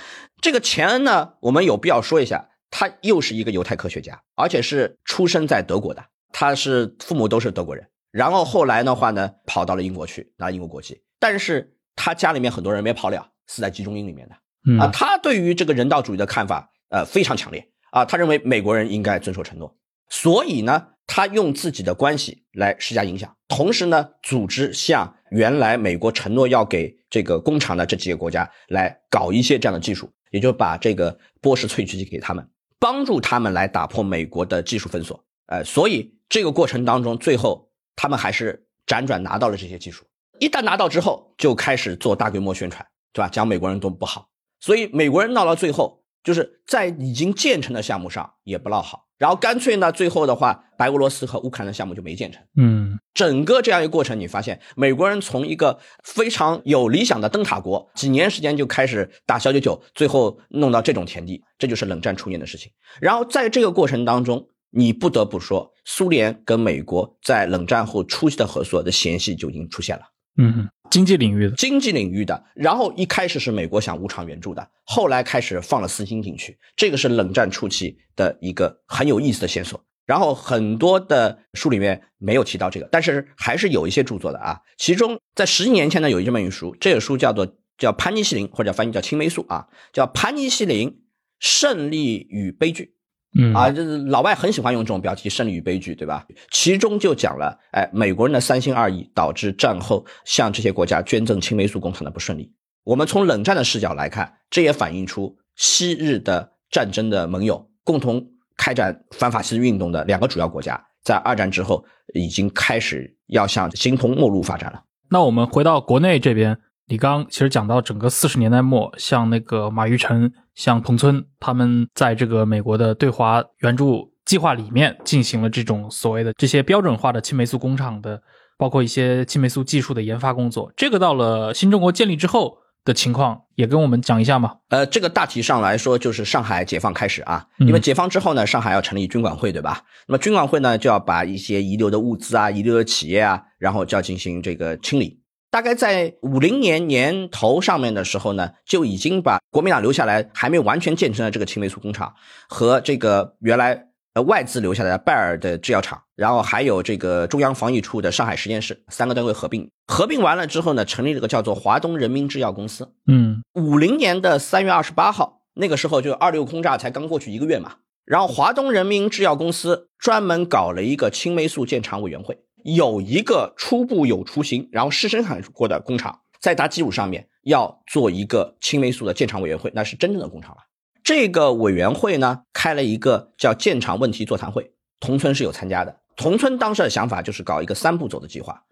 [0.42, 2.50] 这个钱恩呢，我们有必要说一下。
[2.70, 6.04] 他又是一个犹太科学家，而且是出生在德国的。
[6.34, 11.02] 他是父母都是德国人，然后后来的话呢，跑到了英国去拿英国国籍。
[11.18, 14.36] 但是他家里面很多人没跑了，死在集中营里面的。
[14.84, 18.04] 啊，他对于这个人道主义的看法，呃，非常强烈啊。
[18.04, 19.78] 他认为美国人应该遵守承诺，
[20.10, 32.48] 所以呢，他用自己的关系来施加影响，同时呢，组织向原来美国承诺要给这个工厂的这几个国家来搞一些这样的技术，也就把这个波氏萃取机给他们。
[32.78, 40.06] 帮助他们来打破美国的技术封锁，呃，所以这个过程当中，最后他们还是辗转拿到了这些技术。
[40.40, 43.30] 一旦拿到之后，就开始做大规模宣传，对吧？
[43.30, 44.30] 讲美国人多么不好，
[44.60, 49.07] 所以美国人闹到最后，就是在已经建成的项目上也不落好。
[49.18, 52.42] 然后干脆呢，最后的话，白俄罗斯和乌克兰的项目就没建成。
[52.56, 62.72] 嗯，整个这样一个过程，你发现美国人从一个非常有理想的灯塔国，几年时间就开始打小九九，最后弄到这种田地，这就是冷战初年的事情。
[63.02, 70.04] 然后在这个过程当中，你不得不说，苏联跟美国在冷战后初期的合作的嫌隙就已经出现了。
[70.38, 79.84] 嗯，经济领域的，经济领域的，然后一开始是美国想无偿援助的，后来开始放了私心进去，这个是冷战初期的一个很有意思的线索。
[80.06, 84.62] 然后很多的书里面没有提到这个，但是还是有一些著作的啊。
[84.78, 91.02] 其中在十几年前呢，有一本书，这个书叫做叫潘尼西林，或者翻译叫青霉素啊，叫潘尼西林
[91.40, 92.97] 胜利与悲剧。
[93.38, 96.26] 嗯啊，就是老外很喜欢用这种标题“胜利与悲剧”，对吧？
[96.52, 102.52] 其中就讲了，哎，美国人的三心二意导致战后向这些国家捐赠青霉素工厂的不顺利。
[102.84, 108.26] 我们从冷战的视角来看，这也反映出昔日的战争的盟友，共同
[108.56, 114.84] 开展反法西斯运动的两个主要国家，在二战之后已经开始要向形同陌路发展了。
[115.10, 116.58] 那我们回到国内这边。
[116.88, 128.22] 李刚其实讲到整个四十年代末，像那个马玉成、像彭村，他们在这个美国的对华援助计划里面进行了这种所谓的这些标准化的青霉素工厂的，
[128.58, 130.72] 包括一些青霉素技术的研发工作。
[130.78, 134.56] 这个到了新中国建立之后的情况，也跟我们讲一下嘛。
[134.70, 139.82] 呃，这个大体上来说，就是上海解放开始啊，因为解放之后呢，上海要成立军管会，对吧？
[140.08, 145.20] 那么军管会呢，就要把一些遗留的物资啊、遗留的企业啊，然后就要进行这个清理。
[145.50, 152.14] 大概在五零年年头上面的时候呢，就已经把国民党留下来还没有完全建成的这个青霉素工厂
[152.50, 159.70] 和这个原来呃外资留下来的拜耳的制药厂，然后还有这个中央防疫处的上海实验室三个单位合并。
[159.88, 162.94] 合并完了之后呢，成立了个叫做华东人民制药公司。
[163.08, 172.40] 嗯，五零年的三月二十八号，那个时候就二六空炸才刚过去一个月嘛，然后华东人民制药公司专门搞了一个青霉素建厂委员会。
[172.76, 180.58] 有一个初步有雏形，然后试生产过的工厂，在它基础上面要做一个青霉素的建厂委员会，那是真正的工厂了。
[181.02, 186.02] 这个委员会呢，开了一个叫建厂问题座谈会，同村是有参加的。
[186.18, 188.66] 同村当时的想法就是搞一个三步走的计划。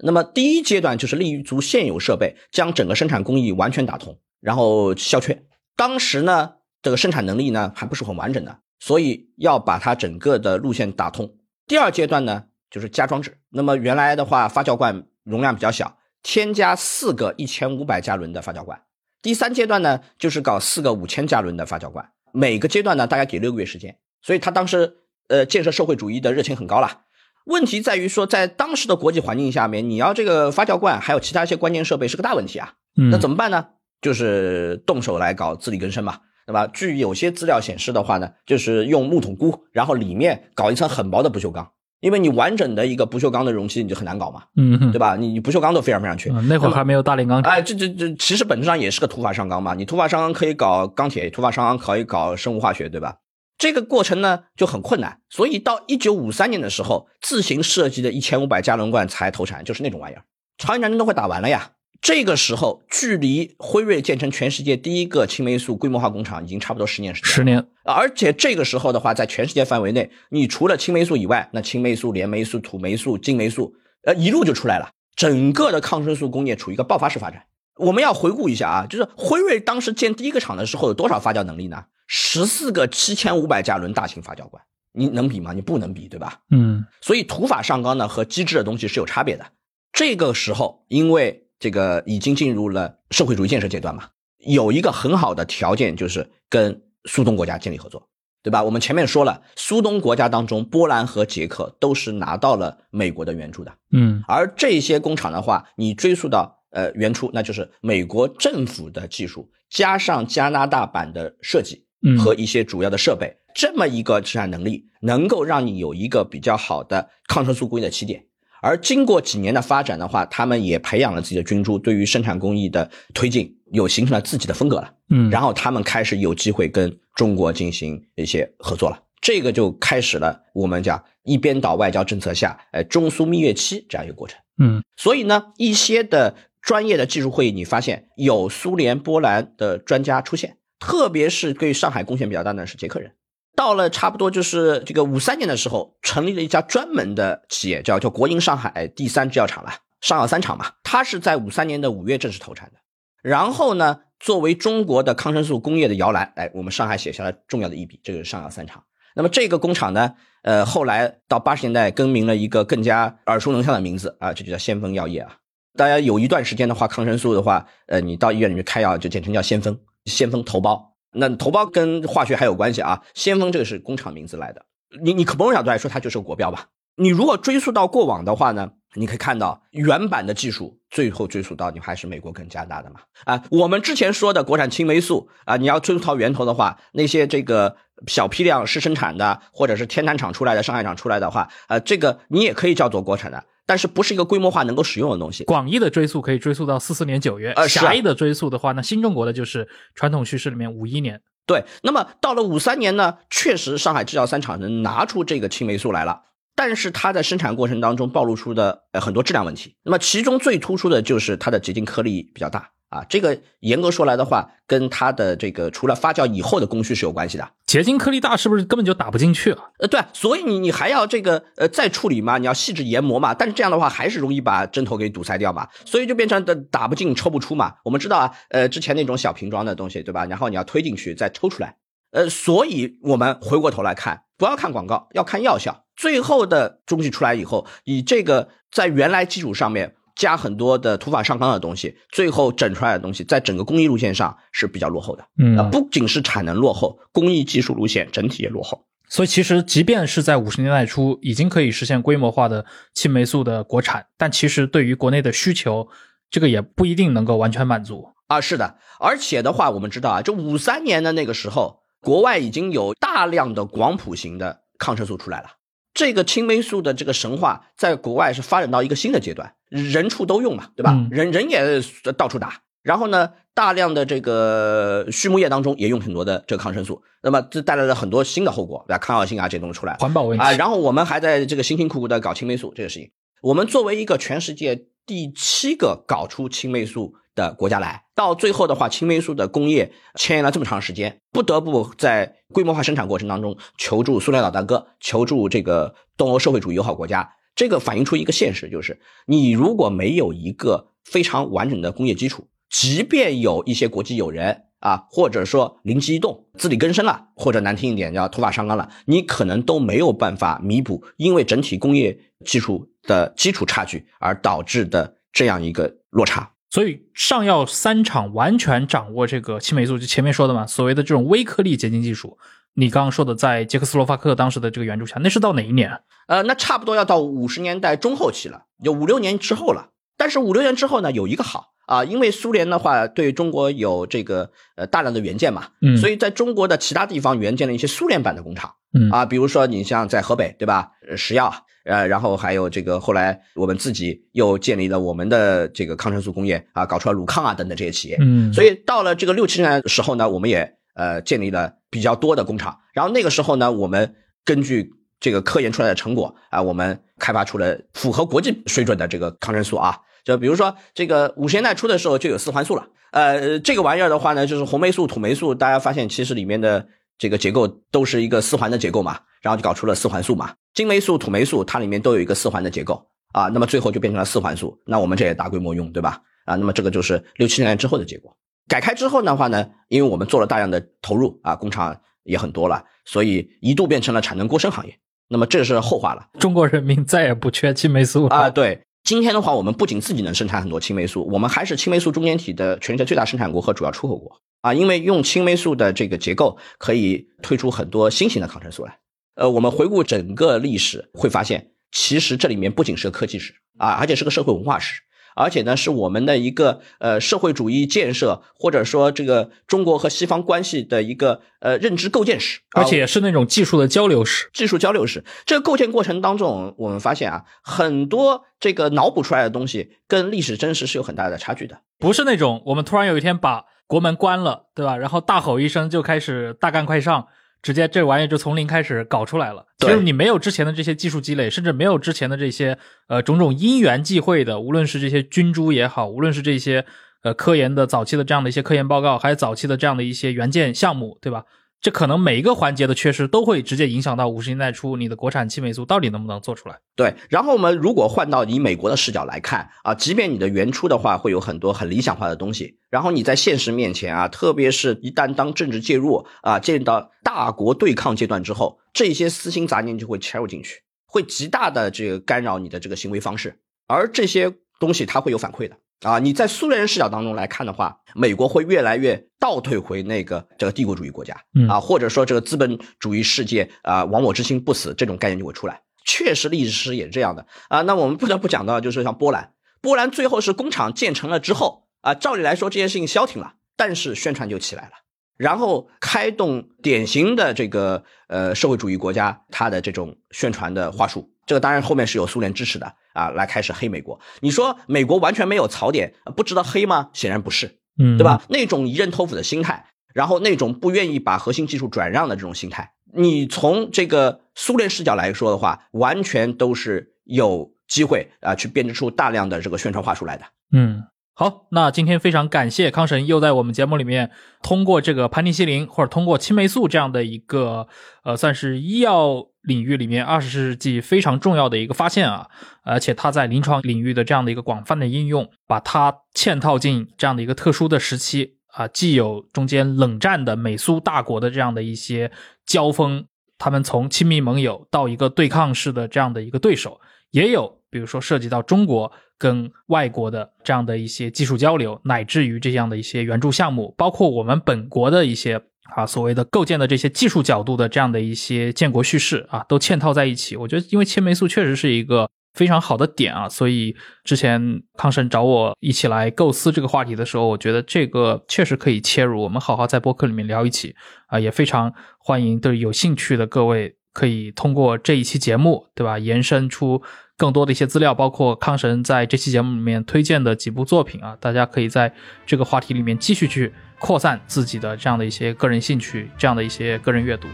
[0.00, 5.46] 那么第一阶段就是立足现有设备，将整个生产工艺完全打通，然后消缺。
[5.74, 11.34] 当时呢，这个生产能力呢还不是很完整的，所以要把它整个的路线打通。
[11.66, 13.38] 第二阶段呢，就是加装置。
[13.50, 18.80] 那么原来的话，发酵罐容量比较小，添加四个一千五百加仑的发酵罐。
[19.20, 22.10] 第三阶段呢，就是搞四个五千加仑的发酵罐。
[22.32, 23.98] 每个阶段呢，大概给六个月时间。
[24.22, 24.96] 所以他当时
[25.28, 27.02] 呃建设社会主义的热情很高了。
[27.46, 32.74] 问题在于说，在当时的国际环境下面，你要这个发酵罐还有其他一些关键设备是个大问题啊。
[33.10, 33.68] 那怎么办呢？
[34.00, 36.66] 就是动手来搞自力更生嘛，对吧？
[36.66, 45.16] 据有些资料显示的话呢，就是用木桶箍，然后里面搞一层很薄的不锈钢，因为你完整的一个不锈钢的容器你就很难搞嘛，嗯，对吧？
[45.16, 53.16] 你你不锈钢都非常非常缺，那会儿还没有大炼钢，哎，这这这其实本质上也是个土法上钢嘛，你土法上钢可以搞钢铁，土法上钢可以搞生物化学，对吧？
[53.58, 60.22] 这个过程呢就很困难，所以到一九五三年的时候，自行设计的一千五百加仑罐才投产，就是那种玩意儿。
[60.58, 61.70] 朝鲜战争都快打完了呀。
[62.00, 67.30] 这个时候，距离辉瑞建成全世界第一个青霉素规模化工厂已经差不多十年时间。
[67.30, 73.74] 十年，而且这个时候的话，在全世界范围内，你除了青霉素以外，那青霉素、链霉素、土霉素、金霉素，
[74.04, 74.90] 呃，一路就出来了。
[75.16, 77.44] 整个的抗生素工业处于一个爆发式发展。
[77.76, 81.84] 我们要回顾一下啊，就是辉瑞当时建第一个厂的时候有多少发酵能力呢？
[82.06, 85.52] 十四个七千五百加仑大型发酵罐，你能比吗？
[85.52, 86.40] 你不能比，对吧？
[86.50, 89.46] 嗯，所以土法上纲呢和机制的东西是有差别的。
[89.92, 94.04] 这个时候，因为这个已经进入了社会主义建设阶段嘛，
[94.38, 98.08] 有一个很好的条件就是跟苏东国家建立合作，
[98.42, 98.62] 对吧？
[98.62, 111.84] 我们前面说了，苏东国家当中，波兰和捷克都是拿到了美国的援助的，嗯，而这些工厂的话，你追溯到呃原初，那就是美国政府的技术加上加拿大版的设计
[112.18, 118.24] 和一些主要的设备，这么一个生产能力，能够让你有一个比较好的抗生素工艺的起点。
[118.60, 124.92] 而经过几年的发展的话，他们也培养了自己的军珠，对于生产工艺的推进，有形成了自己的风格了。
[125.10, 134.38] 嗯，然后他们开始有机会跟中国进行一些合作了，这个就开始了我们讲一边倒外交政策下，呃，中苏蜜月期这样一个过程。
[134.58, 143.12] 嗯，所以呢，一些的专业的技术会议，你发现有苏联、波兰的专家出现，特别是对上海贡献比较大的是捷克人。
[143.58, 150.74] 到了差不多就是这个五三年的时候，成立了一家专门的企业，叫叫国营上海第三制药厂了，上药三厂嘛。
[150.84, 152.78] 它是在五三年的五月正式投产的。
[153.20, 158.84] 然后呢，作为中国的抗生素工业的摇篮，哎，我们上海写下了重要的一笔，这个是上药三厂。
[159.16, 165.34] 那么这个工厂呢，呃，后来到八十年代更名了一个更加耳熟能详的名字啊，这就叫先锋药业啊。
[165.76, 170.80] 大家有一段时间的话，抗生素的话，呃，你到医院里面开药就简称叫先锋，先锋头孢。
[171.18, 173.02] 那头孢跟化学还有关系啊？
[173.14, 174.64] 先锋这个是工厂名字来的，
[175.02, 176.66] 你你可某种角度来说，它就是个国标吧？
[176.96, 183.00] 你如果追溯到过往的话呢，你可以看到原版的技术，最后追溯到你还是美国跟加拿大的嘛？
[183.24, 193.44] 啊，我们之前说的国产青霉素啊，你要追溯到源头的话，那些这个小批量试生产的，或者是天坛厂出来的、上海厂出来的话，呃，这个你也可以叫做国产的。
[193.68, 195.44] 但是不是一个规模化能够使用的东西。
[195.44, 201.20] 广义的追溯可以追溯到四四年九月，呃，狭义的追溯的话，那新中国的就是传统叙事里面五一年。
[201.44, 206.22] 对，那么到了五三年呢，确实上海制药三厂能拿出这个青霉素来了，
[206.56, 209.76] 但是它在生产过程当中暴露出的呃很多质量问题。
[209.82, 212.70] 那么其中最突出的就是它的结晶颗粒比较大。
[212.88, 217.46] 啊，这个严格说来的话，跟它的这个除了发酵以后的工序是有关系的。
[217.66, 219.70] 结晶颗粒大，是不是根本就打不进去啊？
[219.78, 223.34] 呃，对，所以你你还要这个呃再处理嘛，你要细致研磨嘛。
[223.34, 227.74] 但是这样的话，还是容易把针头给堵塞掉嘛，所以就变成的打不进、抽不出嘛。
[227.84, 230.24] 我们知道啊，呃，之前那种小瓶装的东西，对吧？
[230.24, 231.76] 然后你要推进去再抽出来，
[232.12, 235.84] 呃，所以我们回过头来看，不要看广告，要看药效。
[235.94, 239.96] 最后的东西出来以后，以这个在原来基础上面。
[240.18, 245.24] 加很多的土法上钢的东西，最后整出来的东西，在整个工艺路线上是比较落后的。
[245.38, 248.84] 嗯，不仅是产能落后，工艺技术路线整体也落后。
[249.08, 255.88] 所以，其实即便是在五十年代初已经可以实现规模化的青霉素的国产，但其实对于国内的需求，
[256.28, 258.40] 这个也不一定能够完全满足啊。
[258.40, 265.50] 是的，而且的话，我们知道啊，就五三年的那个时候，国外已经有大量的广谱型的抗生素出来了。
[265.98, 270.96] 这个青霉素的这个神话，在国外是发展到一个新的阶段，人畜都用嘛，对吧？
[271.10, 271.82] 人人也
[272.16, 278.98] 到处打，然后呢，大量的这个畜牧业当中也用很多的这个抗生素，那么这带来了很多新的后果，对吧？
[278.98, 280.52] 抗药性啊这些东西出来，环保问题啊。
[280.52, 283.10] 然后我们还在这个辛辛苦苦的搞青霉素这个事情，
[283.42, 297.34] 我们作为一个全世界第七个搞出青霉素的国家来，到最后的话，青霉素的工业迁延了这么长时间，不得不在规模化生产过程当中求助苏联老大哥，求助这个东欧社会主义友好国家。
[297.54, 316.52] 这个反映出一个现实，就是你如果没有一个非常完整的工业基础，即便有一些国际友人啊，或者说灵机一动、自力更生了，或者难听一点叫头发上纲了，你可能都没有办法弥补因为整体工业技术的基础差距而导致的这样一个落差。
[316.70, 322.38] 所以上药三厂完全掌握这个青霉素，就前面说的嘛，所谓的这种微颗粒结晶技术。
[322.74, 326.02] 你刚刚说的在捷克斯洛伐克当时的这个援助下，那是到哪一年？
[326.28, 329.88] 呃，那差不多要到五十年代中后期了，有五六年之后了。
[330.16, 341.52] 但是五六年之后呢，有一个好啊，因为苏联的话对中国有这个呃大量的援建嘛，嗯，所以在中国的其他地方援建了一些苏联版的工厂，嗯啊，比如说你像在河北对吧，石药，
[341.84, 351.74] 呃，然后还有这个后来我们自己又建立了我们的这个抗生素工业啊，搞出了鲁抗啊等等这些企业，嗯，所以到了这个六七年的时候呢，我们也呃建立了。
[351.90, 354.14] 比较多的工厂，然后那个时候呢，我们
[354.44, 359.96] 根据这个科研出来的成果啊，我们开发出了符合国际水准的这个抗生素啊。
[360.24, 370.54] 就比如说这个五十年代初的时候就有四环素了，呃，这个玩意儿的话呢，就是红霉素、土霉素，大家发现其实里面的这个结构都是一个四环的结构嘛，然后就搞出了四环素嘛。
[370.74, 374.78] 金霉素、土霉素它里面都有一个四环的结构啊，那么最后就变成了四环素。
[374.86, 376.20] 那我们这也大规模用，对吧？
[376.44, 378.36] 啊，那么这个就是六七年之后的结果。
[378.68, 384.94] 改开之后的话呢，因为我们做了大量的投入啊，工厂也很多了，所以一度变成了产能过剩行业。
[385.30, 386.26] 那么这是后话了。
[386.38, 388.48] 中国人民再也不缺青霉素了啊！
[388.50, 394.74] 对，今天的话，我们不仅自己能生产很多青霉素，我们还是青霉素中间体的全世界最大生产国和主要出口国啊！
[394.74, 398.98] 因为用青霉素的这个结构，可以推出很多新型的抗生素来。
[399.36, 405.00] 呃，我们回顾整个历史，会发现其实这里面不仅是个科技史啊，而且是个社会文化史。
[405.38, 415.22] 而且呢，是我们的一个呃社会主义建设，或者说这个中国和西方关系的一个呃认知构建史，而且是那种技术的交流史、技术交流史。
[415.46, 424.96] 这个构建过程当中，我们发现啊，很多这个脑补出来的东西跟历史真实是有很大的差距的，不是那种我们突然有一天把国门关了，对吧？
[424.96, 427.28] 然后大吼一声就开始大干快上。
[427.62, 432.78] 直接这玩意就从零开始搞出来了，其实你没有之前的这些技术积累，甚至没有之前的这些
[433.08, 436.84] 呃种种因缘际会的，无论是这些菌株也好，无论是这些
[437.22, 441.44] 呃科研的早期的这样的一些科研报告，还有早期的这样的一些原件项目，对吧？
[441.80, 446.80] 这可能每一个环节的缺失都会直接影响到五十年代初你的国产青霉素到底能不能做出来。
[446.96, 465.76] 对，然后我们如果换到以美国的视角来看啊，即便你的原初的话会有很多很理想化的东西，然后你在现实面前啊，特别是一旦当政治介入啊，进入到大国对抗阶段之后，这些私心杂念就会切入进去，会极大的这个干扰你的这个行为方式，而这些东西它会有反馈的。
[466.02, 471.34] 啊，你在苏联人视角当中来看的话，美国会越来越倒退回那个这个帝国主义国家，
[471.68, 475.82] 啊，或者说这个资本主义世界啊，亡我之心不死这种概念就会出来。
[476.06, 477.82] 确实，历史也是这样的啊。
[477.82, 484.92] 那我们不得不讲到，就是像波兰，波兰最后是工厂建成了之后啊，照理来说这件事情消停了，但是宣传就起来了，
[485.36, 491.30] 然后开动典型的这个呃社会主义国家它的这种宣传的话术。
[491.44, 494.20] 这个当然后面是有苏联支持的啊，来开始黑美国。
[494.40, 497.10] 你说美国完全没有槽点，不值得黑吗？
[497.12, 498.42] 显然不是，嗯，对吧？
[498.48, 510.44] 那种一任偷斧的心态，然后那种不愿意把核心技术转让的这种心态，你从这个苏联视角来说的话，完全都是有机会啊，去编织出大量的这个宣传话术来的。
[510.72, 511.02] 嗯。
[511.40, 517.86] 好，那今天非常感谢康神又在我们节目里面通过这个盘尼西林或者通过青霉素这样的一个
[518.24, 522.48] 呃，算是医药领域里面二十世纪非常重要的一个发现啊，
[522.82, 532.32] 而且它在临床领域的这样的一个广泛的应用，把它嵌套进这样的一个特殊的时期啊，既有中间冷战的美苏大国的这样的一些
[532.66, 533.24] 交锋，
[533.58, 537.00] 他们从亲密盟友到一个对抗式的这样的一个对手，
[537.30, 539.12] 也有比如说涉及到中国。
[539.38, 545.62] 跟外国的这样的一些技术交流，乃至于这样的一些援助项目，包括我们本国的一些
[545.94, 550.56] 啊所谓的构建的这些技术角度的这样的一些建国叙事啊，都嵌套在一起。
[550.56, 553.94] 我觉得，因为青霉素确实是一个非常好的点啊，所以
[554.24, 560.96] 之前康神找我一起来构思这个话题的时候，我觉得这个确实可以切入，我们好好在播客里面聊一起
[561.28, 567.00] 啊，也非常欢迎对有兴趣的各位可以通过这一期节目，对吧，延伸出。
[567.38, 572.12] 更多的一些资料，包括康神在这期节目里面推荐的几部作品啊，大家可以在
[572.44, 577.46] 这个话题里面继续去扩散自己的这样的一些个人兴趣，这样的一些个人阅读。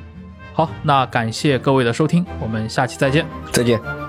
[0.55, 4.04] 好，那感谢各位的收听，我们下期再见，再见。